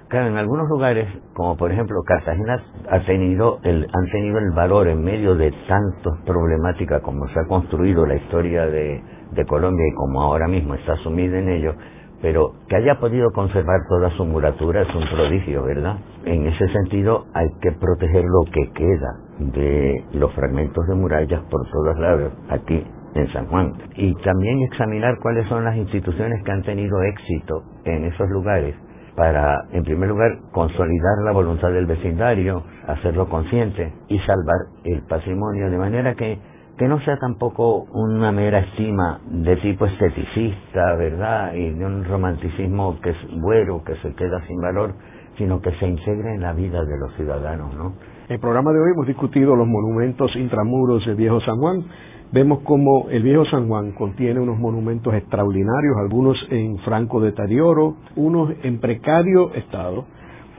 [0.10, 4.88] Claro, en algunos lugares, como por ejemplo Cartagena, ha tenido el, han tenido el valor
[4.88, 9.04] en medio de tantas problemáticas como se ha construido la historia de,
[9.34, 11.76] de Colombia y como ahora mismo está sumida en ello,
[12.24, 15.98] pero que haya podido conservar toda su muratura es un prodigio, ¿verdad?
[16.26, 21.70] En ese sentido hay que proteger lo que queda de los fragmentos de murallas por
[21.70, 22.84] todos lados, aquí
[23.14, 23.74] en San Juan.
[23.96, 28.76] Y también examinar cuáles son las instituciones que han tenido éxito en esos lugares
[29.20, 35.70] para, en primer lugar, consolidar la voluntad del vecindario, hacerlo consciente y salvar el patrimonio,
[35.70, 36.40] de manera que
[36.78, 41.54] que no sea tampoco una mera estima de tipo esteticista, ¿verdad?
[41.54, 44.94] Y de un romanticismo que es bueno, que se queda sin valor,
[45.38, 47.96] sino que se integre en la vida de los ciudadanos, ¿no?
[48.30, 51.84] En el programa de hoy hemos discutido los monumentos intramuros del Viejo San Juan.
[52.32, 58.54] Vemos como el Viejo San Juan contiene unos monumentos extraordinarios, algunos en franco deterioro, unos
[58.64, 60.06] en precario estado,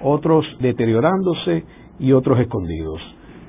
[0.02, 1.64] otros deteriorándose
[1.98, 3.00] y otros escondidos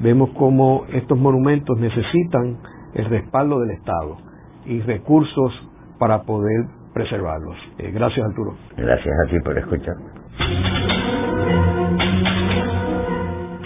[0.02, 2.58] vemos cómo estos monumentos necesitan
[2.94, 4.18] el respaldo del Estado
[4.66, 5.54] y recursos
[6.00, 7.56] para poder preservarlos.
[7.78, 8.56] Eh, gracias, Arturo.
[8.76, 9.96] Gracias a ti por escuchar.